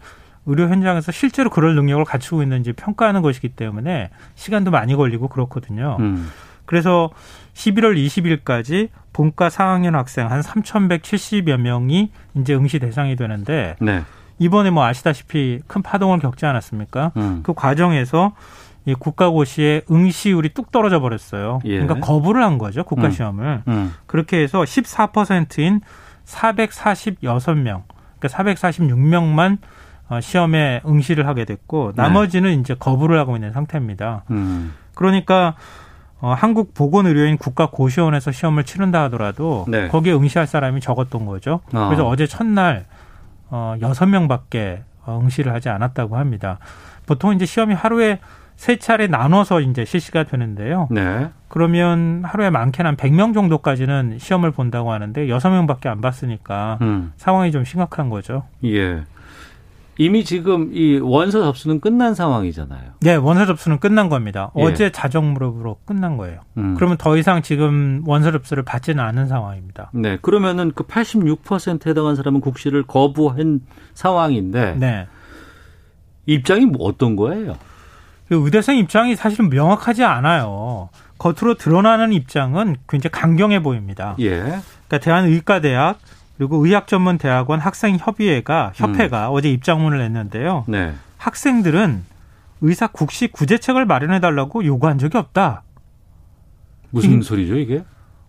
[0.47, 5.97] 의료 현장에서 실제로 그럴 능력을 갖추고 있는지 평가하는 것이기 때문에 시간도 많이 걸리고 그렇거든요.
[5.99, 6.27] 음.
[6.65, 7.09] 그래서
[7.53, 7.95] 11월
[8.43, 14.03] 20일까지 본과 4학년 학생 한 3,170여 명이 이제 응시 대상이 되는데 네.
[14.39, 17.13] 이번에 뭐 아시다시피 큰 파동을 겪지 않았습니까?
[17.15, 17.39] 음.
[17.43, 18.33] 그 과정에서
[18.85, 21.59] 이 국가고시의 응시율이 뚝 떨어져 버렸어요.
[21.65, 21.79] 예.
[21.79, 23.11] 그러니까 거부를 한 거죠, 국가 음.
[23.11, 23.63] 시험을.
[23.67, 23.93] 음.
[24.05, 25.81] 그렇게 해서 14%인
[26.25, 27.83] 446명,
[28.19, 29.57] 그러니까 446명만
[30.07, 32.01] 어, 시험에 응시를 하게 됐고 네.
[32.01, 34.23] 나머지는 이제 거부를 하고 있는 상태입니다.
[34.29, 34.73] 음.
[34.93, 35.55] 그러니까
[36.21, 39.87] 어, 한국 보건의료인 국가고시원에서 시험을 치른다 하더라도 네.
[39.89, 41.61] 거기에 응시할 사람이 적었던 거죠.
[41.73, 41.87] 아.
[41.87, 42.85] 그래서 어제 첫날
[43.49, 46.59] 어, 6명밖에 어, 응시를 하지 않았다고 합니다.
[47.05, 48.19] 보통 이제 시험이 하루에
[48.55, 50.87] 세 차례 나눠서 이제 실시가 되는데요.
[50.89, 51.29] 네.
[51.49, 57.11] 그러면 하루에 많게는 한 100명 정도까지는 시험을 본다고 하는데 6명밖에 안 봤으니까 음.
[57.17, 58.43] 상황이 좀 심각한 거죠.
[58.63, 59.03] 예.
[59.97, 62.95] 이미 지금 이 원서 접수는 끝난 상황이잖아요.
[63.01, 64.51] 네, 원서 접수는 끝난 겁니다.
[64.57, 64.63] 예.
[64.63, 66.41] 어제 자정 무렵으로 끝난 거예요.
[66.57, 66.75] 음.
[66.75, 69.91] 그러면 더 이상 지금 원서 접수를 받지는 않은 상황입니다.
[69.93, 70.17] 네.
[70.21, 73.61] 그러면은 그 86%에 해당한 사람은 국시를 거부한
[73.93, 75.07] 상황인데 네.
[76.25, 77.55] 입장이 뭐 어떤 거예요?
[78.27, 80.89] 그 의대생 입장이 사실은 명확하지 않아요.
[81.17, 84.15] 겉으로 드러나는 입장은 굉장히 강경해 보입니다.
[84.19, 84.39] 예.
[84.39, 85.99] 그러니까 대한의과대학
[86.37, 90.65] 그리고 의학전문대학원 학생협의회가 협회가 어제 입장문을 냈는데요.
[90.67, 90.93] 네.
[91.17, 92.03] 학생들은
[92.61, 95.63] 의사 국시 구제책을 마련해 달라고 요구한 적이 없다.
[96.91, 97.83] 무슨 소리죠, 이게?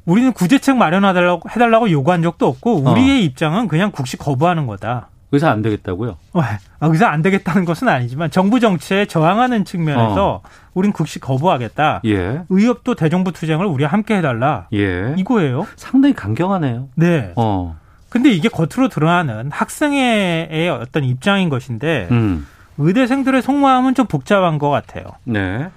[0.05, 2.93] 우리는 구제책 마련해달라고 해달라고 요구한 적도 없고 어.
[2.93, 5.09] 우리의 입장은 그냥 국시 거부하는 거다.
[5.33, 6.17] 의사 안 되겠다고요?
[6.35, 6.43] 왜?
[6.79, 10.43] 아, 의사 안 되겠다는 것은 아니지만 정부 정치에 저항하는 측면에서
[10.75, 12.03] 우린 국시 거부하겠다.
[12.05, 12.43] 예.
[12.49, 14.69] 의협도 대정부 투쟁을 우리와 함께 해달라.
[14.73, 15.15] 예.
[15.17, 15.67] 이거예요.
[15.75, 16.89] 상당히 강경하네요.
[16.95, 17.33] 네.
[17.35, 17.77] 어.
[18.17, 22.47] 근데 이게 겉으로 드러나는 학생의 어떤 입장인 것인데 음.
[22.79, 25.05] 의대생들의 속마음은 좀 복잡한 것 같아요.
[25.25, 25.69] 네.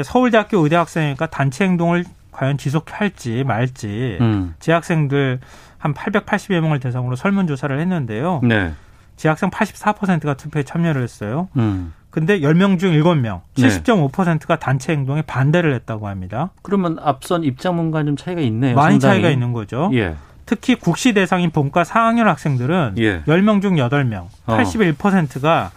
[0.00, 4.54] 서울대학교 의대 학생이니까 단체 행동을 과연 지속할지 말지 음.
[4.60, 5.40] 재학생들
[5.78, 8.40] 한 880여 명을 대상으로 설문 조사를 했는데요.
[8.44, 8.74] 네.
[9.16, 11.48] 재학생 84%가 투표에 참여를 했어요.
[11.56, 11.92] 음.
[12.10, 13.68] 근데 10명 중 7명, 네.
[13.68, 16.50] 70.5%가 단체 행동에 반대를 했다고 합니다.
[16.62, 18.76] 그러면 앞선 입장문과 좀 차이가 있네요.
[18.76, 19.14] 많이 상당히.
[19.14, 19.90] 차이가 있는 거죠.
[19.94, 20.14] 예.
[20.52, 23.22] 특히 국시 대상인 본과 4학년 학생들은 예.
[23.22, 24.58] 10명 중 8명, 어.
[24.58, 25.70] 81%가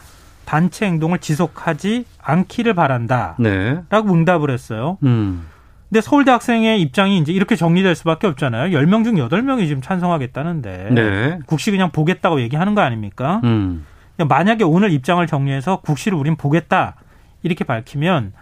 [0.43, 3.36] 단체 행동을 지속하지 않기를 바란다.
[3.39, 3.80] 네.
[3.89, 4.97] 라고 응답을 했어요.
[5.03, 5.45] 음.
[5.88, 8.78] 근데 서울대 학생의 입장이 이제 이렇게 정리될 수밖에 없잖아요.
[8.78, 10.89] 10명 중 8명이 지금 찬성하겠다는데.
[10.91, 11.39] 네.
[11.45, 13.39] 국시 그냥 보겠다고 얘기하는 거 아닙니까?
[13.45, 13.86] 음.
[14.17, 16.95] 만약에 오늘 입장을 정리해서 국시를 우린 보겠다.
[17.43, 18.34] 이렇게 밝히면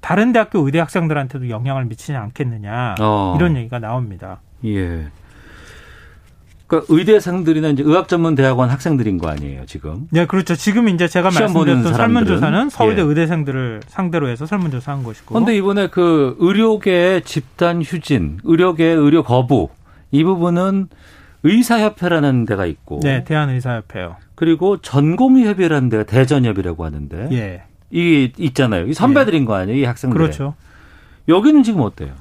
[0.00, 2.94] 다른 대학교 의대 학생들한테도 영향을 미치지 않겠느냐.
[3.00, 3.34] 어.
[3.36, 4.38] 이런 얘기가 나옵니다.
[4.64, 5.08] 예.
[6.70, 10.06] 그러니까 의대생들이나 이제 의학 전문 대학원 학생들인 거 아니에요, 지금?
[10.10, 10.54] 네, 그렇죠.
[10.54, 11.92] 지금 이제 제가 말씀드렸던?
[11.92, 13.04] 설문조사는 서울대 예.
[13.04, 15.34] 의대생들을 상대로 해서 설문조사한 것이고.
[15.34, 19.70] 그런데 이번에 그 의료계 집단 휴진, 의료계 의료 거부
[20.12, 20.86] 이 부분은
[21.42, 24.14] 의사협회라는 데가 있고, 네, 대한의사협회요.
[24.36, 27.62] 그리고 전공의협이라는 데가 대전협이라고 하는데, 예.
[27.90, 28.86] 이 있잖아요.
[28.86, 30.16] 이 선배들인 거 아니에요, 이 학생들.
[30.16, 30.54] 그렇죠.
[31.26, 32.12] 여기는 지금 어때요?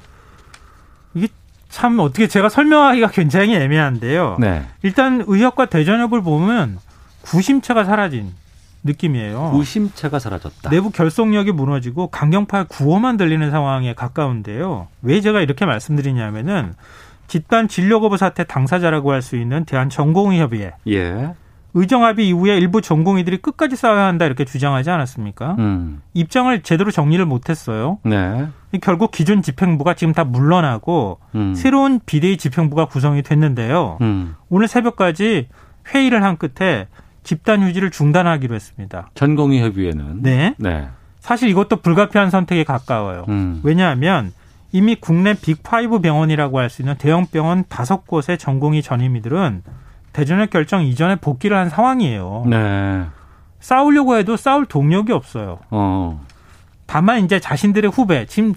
[1.13, 1.27] 이게
[1.69, 4.37] 참 어떻게 제가 설명하기가 굉장히 애매한데요.
[4.39, 4.65] 네.
[4.81, 6.79] 일단 의협과 대전협을 보면
[7.21, 8.33] 구심체가 사라진
[8.83, 9.51] 느낌이에요.
[9.51, 10.69] 구심체가 사라졌다.
[10.69, 14.87] 내부 결속력이 무너지고 강경파의 구호만 들리는 상황에 가까운데요.
[15.01, 16.73] 왜 제가 이렇게 말씀드리냐면은
[17.27, 21.33] 집단 진료 거부 사태 당사자라고 할 수 있는 대한전공의협의회 예.
[21.73, 25.55] 의정합의 이후에 일부 전공의들이 끝까지 싸워야 한다 이렇게 주장하지 않았습니까?
[25.59, 26.01] 음.
[26.13, 27.99] 입장을 제대로 정리를 못했어요.
[28.03, 28.47] 네.
[28.81, 31.53] 결국 기존 집행부가 지금 다 물러나고 음.
[31.53, 33.97] 새로운 비대위 집행부가 구성이 됐는데요.
[34.01, 34.35] 음.
[34.49, 35.47] 오늘 새벽까지
[35.93, 36.87] 회의를 한 끝에
[37.23, 39.09] 집단 휴지를 중단하기로 했습니다.
[39.13, 40.23] 전공의 협의회는.
[40.23, 40.55] 네.
[40.57, 40.87] 네.
[41.19, 43.25] 사실 이것도 불가피한 선택에 가까워요.
[43.29, 43.59] 음.
[43.63, 44.31] 왜냐하면
[44.71, 49.63] 이미 국내 빅5 병원이라고 할 수 있는 대형 병원 다섯 곳의 전공의 전임의들은
[50.19, 52.43] 대전역 결정 이전에 복귀를 한 상황이에요.
[52.47, 53.05] 네.
[53.61, 55.59] 싸우려고 해도 싸울 동력이 없어요.
[55.69, 56.21] 어.
[56.85, 58.53] 다만 이제 자신들의 후배, 지금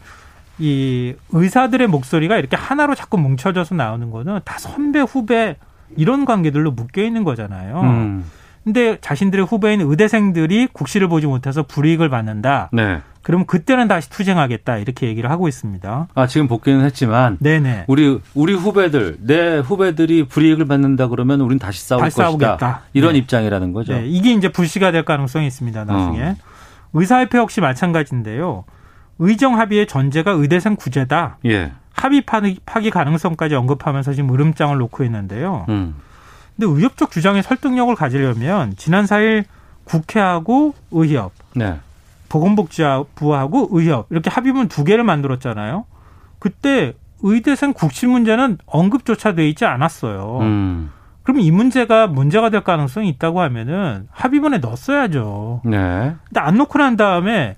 [0.59, 5.57] 이 의사들의 목소리가 이렇게 하나로 자꾸 뭉쳐져서 나오는 거는 다 선배, 후배
[5.97, 7.81] 이런 관계들로 묶여 있는 거잖아요.
[7.81, 8.31] 음.
[8.65, 12.71] 근데 자신들의 후배인 의대생들이 국시를 보지 못해서 불이익을 받는다.
[12.73, 13.03] 네.
[13.23, 16.09] 그러면 그때는 다시 투쟁하겠다 이렇게 얘기를 하고 있습니다.
[16.13, 17.39] 아, 지금 복귀는 했지만.
[17.41, 17.85] 네네.
[17.87, 22.47] 우리, 우리 후배들, 내 후배들이 불이익을 받는다 그러면 우린 다시 싸울 다시 것이다.
[22.47, 22.83] 싸우겠다.
[22.93, 23.19] 이런 네.
[23.19, 23.93] 입장이라는 거죠.
[23.95, 25.85] 네, 이게 이제 불씨가 될 가능성이 있습니다.
[25.85, 26.37] 나중에 어.
[26.95, 28.65] 의사협회 역시 마찬가지인데요.
[29.19, 31.39] 의정 합의의 전제가 의대생 구제다.
[31.47, 31.73] 예.
[31.95, 35.67] 합의 파기, 파기 가능성까지 언급하면서 지금 으름장을 놓고 있는데요.
[35.69, 35.95] 음.
[36.57, 39.45] 근데 의협적 주장에 설득력을 가지려면 지난 4일
[39.85, 41.79] 국회하고 의협, 네.
[42.33, 45.85] 보건복지부하고 의협 이렇게 합의문 두 개를 만들었잖아요.
[46.39, 50.39] 그때 의대생 국시 문제는 언급조차 돼 있지 않았어요.
[50.41, 50.91] 음.
[51.23, 55.61] 그럼 이 문제가 문제가 될 가능성이 있다고 하면은 합의문에 넣었어야죠.
[55.65, 56.15] 네.
[56.25, 57.57] 근데 안 넣고 난 다음에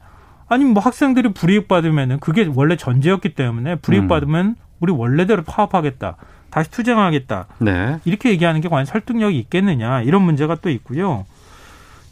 [0.49, 4.09] 아니 뭐 학생들이 불이익 받으면은 그게 원래 전제였기 때문에 불이익 음.
[4.09, 6.17] 받으면 우리 원래대로 파업하겠다.
[6.51, 7.47] 다시 투쟁하겠다.
[7.59, 7.99] 네.
[8.05, 11.25] 이렇게 얘기하는 게 과연 설득력이 있겠느냐 이런 문제가 또 있고요.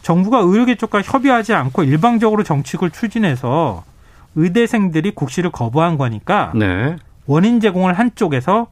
[0.03, 3.85] 정부가 의료계 쪽과 협의하지 않고 일방적으로 정책을 추진해서
[4.35, 6.97] 의대생들이 국시를 거부한 거니까 네.
[7.27, 8.67] 원인 제공을 한 쪽에서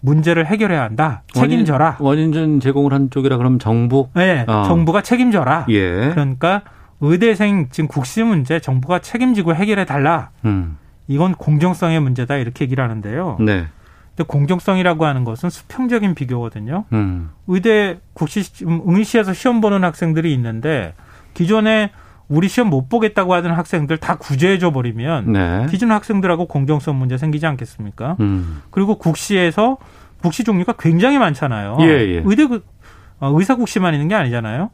[0.00, 1.22] 문제를 해결해야 한다.
[1.32, 1.96] 책임져라.
[1.98, 4.08] 원인, 전 제공을 한 쪽이라 그러면 정부?
[4.14, 4.62] 네, 어.
[4.64, 5.66] 정부가 책임져라.
[5.70, 6.10] 예.
[6.10, 6.62] 그러니까
[7.00, 10.30] 의대생 지금 국시 문제 정부가 책임지고 해결해 달라.
[10.44, 10.78] 음.
[11.08, 13.38] 이건 공정성의 문제다 이렇게 얘기를 하는데요.
[13.40, 13.66] 네.
[14.18, 16.86] 근데 공정성이라고 하는 것은 수평적인 비교거든요.
[16.92, 17.30] 음.
[17.46, 20.94] 의대 국시 지금 응시에서 시험 보는 학생들이 있는데
[21.34, 21.92] 기존에
[22.26, 25.66] 우리 시험 못 보겠다고 하던 학생들 다 구제해 줘 버리면 네.
[25.70, 28.16] 기존 학생들하고 공정성 문제 생기지 않겠습니까?
[28.18, 28.60] 음.
[28.72, 29.78] 그리고 국시에서
[30.20, 31.76] 국시 종류가 굉장히 많잖아요.
[31.82, 32.22] 예, 예.
[32.24, 32.64] 의대 그-
[33.20, 34.70] 어, 의사 국시만 있는 게 아니잖아요.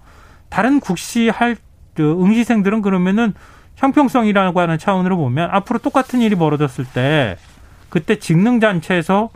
[0.49, 1.57] 다른 국시 할
[1.93, 3.35] 그, 응시생들은 그러면은
[3.77, 7.37] 형평성이라고 하는 차원으로 보면 앞으로 똑같은 일이 벌어졌을 때
[7.95, 9.31] 그때 직능 단체에서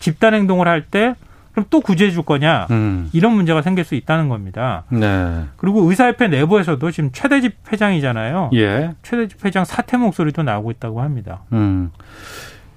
[0.00, 1.14] 집단 행동을 할 때
[1.52, 3.08] 그럼 또 구제해 줄 거냐 음.
[3.12, 4.84] 이런 문제가 생길 수 있다는 겁니다.
[4.88, 5.44] 네.
[5.56, 8.50] 그리고 의사협회 내부에서도 지금 최대집 회장이잖아요.
[8.54, 8.90] 예.
[9.02, 11.42] 최대집 회장 사퇴 목소리도 나오고 있다고 합니다.
[11.52, 11.90] 음.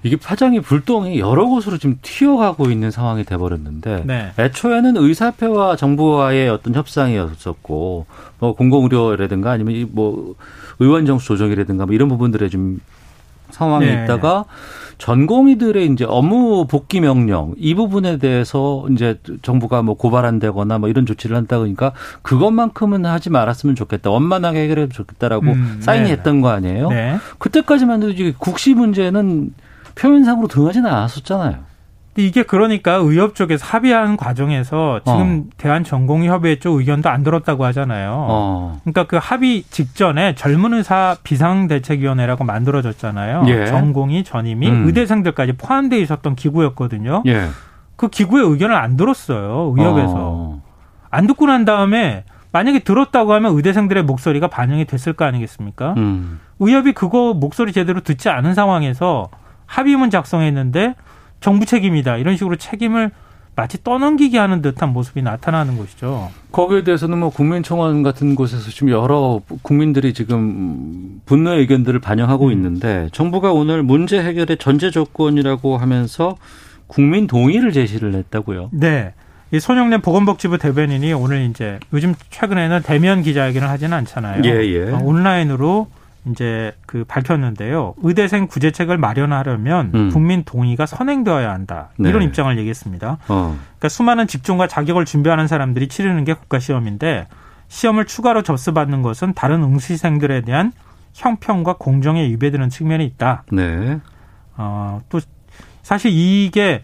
[0.04, 4.34] 이게 파장이 불똥이 여러 곳으로 지금 튀어가고 있는 상황이 돼버렸는데 네.
[4.38, 8.06] 애초에는 의사협회와 정부와의 어떤 협상이었었고
[8.40, 10.36] 뭐 공공의료라든가 아니면 이뭐
[10.80, 12.80] 의원 정수 조정이라든가 뭐 이런 부분들에 좀
[13.52, 14.04] 상황이 네.
[14.04, 14.46] 있다가
[14.98, 21.36] 전공의들의 이제 업무 복귀 명령 이 부분에 대해서 이제 정부가 뭐 고발한다거나 뭐 이런 조치를
[21.36, 26.12] 한다 그러니까 그것만큼은 하지 말았으면 좋겠다 원만하게 해결해 좋겠다라고 음, 사인이 네.
[26.12, 26.90] 했던 거 아니에요?
[26.90, 27.18] 네.
[27.40, 29.54] 그때까지만 해도 국시 문제는
[29.96, 31.73] 표면상으로 등하지는 않았었잖아요.
[32.14, 35.54] 근데 이게 그러니까 의협 쪽에서 합의하는 과정에서 지금 어.
[35.58, 38.28] 대한전공의협의회 쪽 의견도 안 들었다고 하잖아요.
[38.30, 38.80] 어.
[38.84, 43.46] 그러니까 그 합의 직전에 젊은 의사 비상대책위원회라고 만들어졌잖아요.
[43.48, 43.66] 예.
[43.66, 44.86] 전공의 전임이 음.
[44.86, 47.24] 의대생들까지 포함되어 있었던 기구였거든요.
[47.26, 47.48] 예.
[47.96, 49.74] 그 기구의 의견을 안 들었어요.
[49.76, 50.14] 의협에서.
[50.16, 50.62] 어.
[51.10, 55.96] 안 듣고 난 다음에 만약에 들었다고 하면 의대생들의 목소리가 반영이 됐을 거 아니겠습니까?
[55.98, 56.40] 음.
[56.60, 59.30] 의협이 그거 목소리 제대로 듣지 않은 상황에서
[59.66, 60.96] 합의문 작성했는데
[61.44, 62.18] 정부 책임이다.
[62.18, 63.12] 이런 식으로 책임을
[63.56, 66.32] 마치 떠넘기게 하는 듯한 모습이 나타나는 것이죠.
[66.54, 73.52] 거기에 대해서는 뭐 국민청원 같은 곳에서 지금 여러 국민들이 지금 분노의 의견들을 반영하고 있는데 정부가
[73.52, 76.38] 오늘 문제 해결의 전제 조건이라고 하면서
[76.88, 78.70] 국민 동의를 제시를 했다고요.
[78.72, 79.14] 네.
[79.52, 84.42] 이 손영래 보건복지부 대변인이 오늘 이제 요즘 최근에는 대면 기자회견을 하지는 않잖아요.
[84.46, 84.92] 예, 예.
[84.92, 85.88] 어, 온라인으로
[86.30, 87.96] 이제 그 밝혔는데요.
[88.02, 90.10] 의대생 구제책을 마련하려면 음.
[90.12, 91.90] 국민 동의가 선행되어야 한다.
[91.98, 92.10] 네.
[92.10, 93.18] 이런 입장을 얘기했습니다.
[93.28, 93.58] 어.
[93.60, 97.28] 그러니까 수많은 직종과 자격을 준비하는 사람들이 치르는 게 국가 시험인데
[97.68, 100.72] 시험을 추가로 접수받는 것은 다른 응시생들에 대한
[101.14, 103.44] 형평과 공정에 위배되는 측면이 있다.
[103.52, 104.00] 네.
[104.56, 105.20] 어, 또
[105.82, 106.84] 사실 이게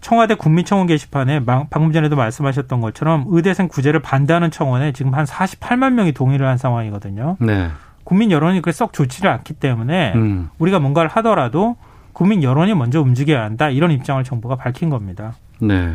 [0.00, 5.92] 청와대 국민청원 게시판에 마- 방금 전에도 말씀하셨던 것처럼 의대생 구제를 반대하는 청원에 지금 한 48만
[5.92, 7.36] 명이 동의를 한 상황이거든요.
[7.40, 7.68] 네.
[8.04, 10.48] 국민 여론이 그렇게 썩 좋지를 않기 때문에 음.
[10.58, 11.76] 우리가 뭔가를 하더라도
[12.12, 15.34] 국민 여론이 먼저 움직여야 한다 이런 입장을 정부가 밝힌 겁니다.
[15.60, 15.94] 네.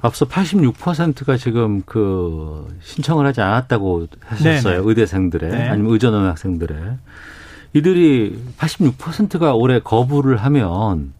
[0.00, 4.74] 앞서 86%가 지금 그 신청을 하지 않았다고 하셨어요.
[4.74, 4.88] 네네.
[4.88, 5.68] 의대생들의 네.
[5.68, 6.76] 아니면 의전원 학생들의
[7.72, 11.14] 이들이 86%가 올해 거부를 하면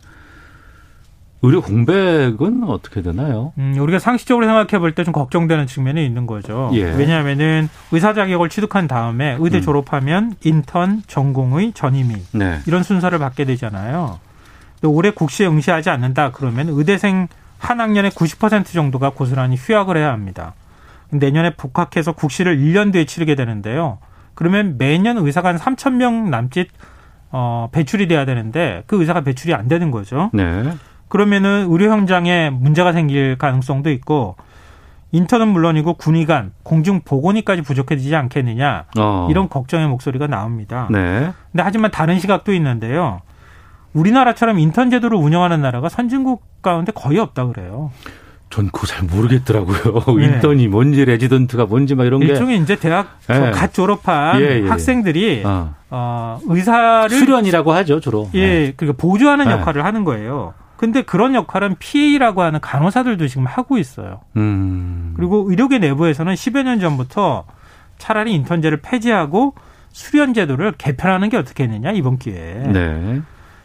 [1.44, 3.52] 의료 공백은 어떻게 되나요?
[3.58, 6.70] 음, 우리가 상식적으로 생각해 볼 때 좀 걱정되는 측면이 있는 거죠.
[6.74, 6.84] 예.
[6.84, 9.62] 왜냐하면은 의사 자격을 취득한 다음에 의대 음.
[9.62, 12.60] 졸업하면 인턴, 전공의, 전임의 네.
[12.66, 14.18] 이런 순서를 받게 되잖아요.
[14.84, 17.28] 올해 국시에 응시하지 않는다 그러면 의대생
[17.58, 20.54] 한 학년의 90% 정도가 고스란히 휴학을 해야 합니다.
[21.10, 23.98] 내년에 복학해서 국시를 1년 뒤에 치르게 되는데요.
[24.34, 26.68] 그러면 매년 의사가 한 3천 명 남짓
[27.30, 30.30] 어, 배출이 돼야 되는데 그 의사가 배출이 안 되는 거죠.
[30.32, 30.72] 네.
[31.08, 34.36] 그러면은 의료 현장에 문제가 생길 가능성도 있고
[35.12, 39.28] 인턴은 물론이고 군의관, 공중 보건의까지 부족해지지 않겠느냐 어.
[39.30, 40.88] 이런 걱정의 목소리가 나옵니다.
[40.90, 41.30] 네.
[41.52, 43.20] 근데 하지만 다른 시각도 있는데요.
[43.92, 47.92] 우리나라처럼 인턴 제도를 운영하는 나라가 선진국 가운데 거의 없다 그래요.
[48.50, 50.04] 전 그거 잘 모르겠더라고요.
[50.18, 50.24] 네.
[50.26, 53.50] 인턴이 뭔지 레지던트가 뭔지 막 이런 게 일종의 이제 대학 예.
[53.52, 54.68] 갓 졸업한 예, 예.
[54.68, 55.74] 학생들이 어.
[55.90, 58.28] 어, 의사를 수련이라고 하죠 주로.
[58.34, 59.52] 예, 그러니까 보조하는 네.
[59.52, 60.54] 역할을 하는 거예요.
[60.76, 64.20] 근데 그런 역할은 PA라고 하는 간호사들도 지금 하고 있어요.
[64.36, 65.14] 음.
[65.16, 67.44] 그리고 의료계 내부에서는 10여 년 전부터
[67.98, 69.54] 차라리 인턴제를 폐지하고
[69.92, 73.22] 수련 제도를 개편하는 게 어떻겠느냐 이번 기회에 네.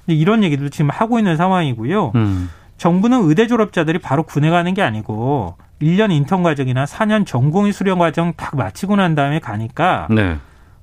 [0.07, 2.11] 이런 얘기도 지금 하고 있는 상황이고요.
[2.15, 2.49] 음.
[2.77, 8.33] 정부는 의대 졸업자들이 바로 군에 가는 게 아니고 1년 인턴 과정이나 4년 전공의 수련 과정
[8.37, 10.37] 딱 마치고 난 다음에 가니까 네.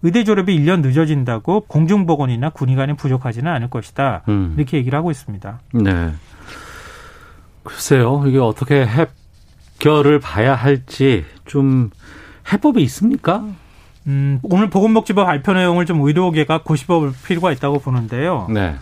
[0.07, 4.23] 의대 졸업이 1년 늦어진다고 공중보건이나 군의관이 부족하지는 않을 것이다.
[4.29, 4.55] 음.
[4.57, 5.61] 이렇게 얘기를 하고 있습니다.
[5.75, 6.13] 네.
[7.65, 11.91] 글쎄요, 이게 어떻게 해결을 봐야 할지 좀
[12.53, 13.45] 해법이 있습니까?
[14.07, 18.47] 음, 오늘 보건복지법 발표 내용을 좀 의료계가 고시법을 필요가 있다고 보는데요.
[18.49, 18.77] 네.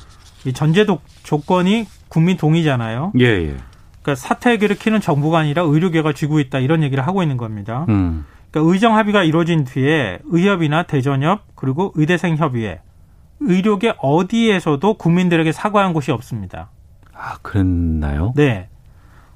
[0.45, 3.13] 이 전제 도, 조건이 국민 동의잖아요.
[3.19, 3.57] 예, 예.
[4.03, 7.87] 그러니까 사태 해결을 키는 정부가 아니라 의료계가 쥐고 있다 이런 얘기를 하고 있는 겁니다.
[7.89, 8.27] 음.
[8.55, 12.81] 그러니까 의정 합의가 이루어진 뒤에 의협이나 대전협 그리고 의대생 협의회
[13.41, 16.71] 의료계 어디에서도 국민들에게 사과한 곳이 없습니다.
[17.13, 18.33] 아, 그랬나요?
[18.37, 18.69] 네.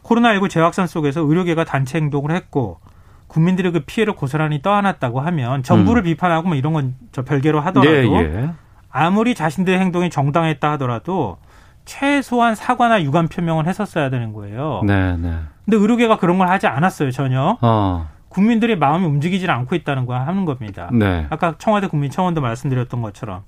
[0.04, 2.78] 코로나19 재확산 속에서 의료계가 단체 행동을 했고
[3.26, 6.04] 국민들의 그 피해를 고스란히 떠안았다고 하면 정부를 음.
[6.04, 8.50] 비판하고 뭐 이런 건 저 별개로 하더라도 네, 예.
[8.88, 11.38] 아무리 자신들의 행동이 정당했다 하더라도
[11.84, 14.82] 최소한 사과나 유감 표명을 했었어야 되는 거예요.
[14.86, 15.34] 네, 네.
[15.64, 17.58] 근데 의료계가 그런 걸 하지 않았어요, 전혀.
[17.60, 18.17] 어.
[18.38, 20.88] 국민들의 마음이 움직이질 않고 있다는 거 하는 겁니다.
[20.92, 21.26] 네.
[21.28, 23.42] 아까 청와대 국민청원도 말씀드렸던 것처럼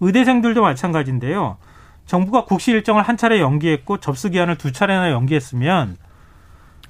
[0.00, 1.58] 의대생들도 마찬가지인데요.
[2.06, 5.96] 정부가 국시 일정을 한 차례 연기했고 접수 기한을 두 차례나 연기했으면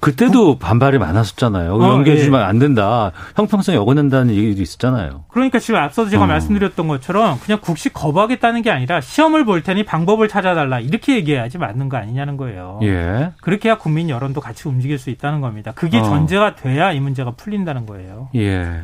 [0.03, 1.75] 그때도 반발이 많았었잖아요.
[1.75, 2.43] 어, 연기해주면 예.
[2.43, 3.13] 안 된다.
[3.37, 5.23] 형평성이 어긋난다는 얘기도 있었잖아요.
[5.29, 6.27] 그러니까 지금 앞서도 제가 어.
[6.27, 11.87] 말씀드렸던 것처럼 그냥 국시 거부하겠다는 게 아니라 시험을 볼 테니 방법을 찾아달라 이렇게 얘기해야지 맞는
[11.87, 12.81] 거 아니냐는 거예요.
[12.83, 13.31] 예.
[13.41, 15.71] 그렇게 해야 국민 여론도 같이 움직일 수 있다는 겁니다.
[15.73, 16.03] 그게 어.
[16.03, 18.27] 전제가 돼야 이 문제가 풀린다는 거예요.
[18.35, 18.81] 예.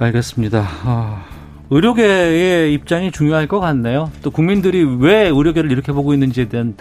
[0.00, 0.66] 알겠습니다.
[0.84, 1.24] 아.
[1.70, 4.10] 의료계의 입장이 중요할 것 같네요.
[4.22, 6.76] 또 국민들이 왜 의료계를 이렇게 보고 있는지에 대한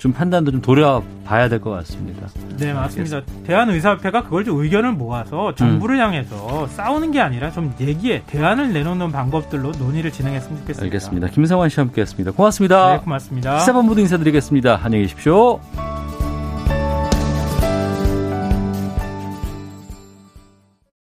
[0.00, 2.26] 좀 판단도 좀 돌려봐야 될 것 같습니다.
[2.56, 3.20] 네, 맞습니다.
[3.46, 6.00] 대한의사협회가 그걸 좀 의견을 모아서 정부를 음.
[6.00, 10.84] 향해서 싸우는 게 아니라 좀 얘기에 대안을 내놓는 방법들로 논의를 진행했으면 좋겠습니다.
[10.84, 11.28] 알겠습니다.
[11.28, 12.32] 김성환 씨와 함께했습니다.
[12.32, 12.92] 고맙습니다.
[12.96, 13.58] 네, 고맙습니다.
[13.60, 14.80] 시사본부도 인사드리겠습니다.
[14.82, 15.60] 안녕히 계십시오.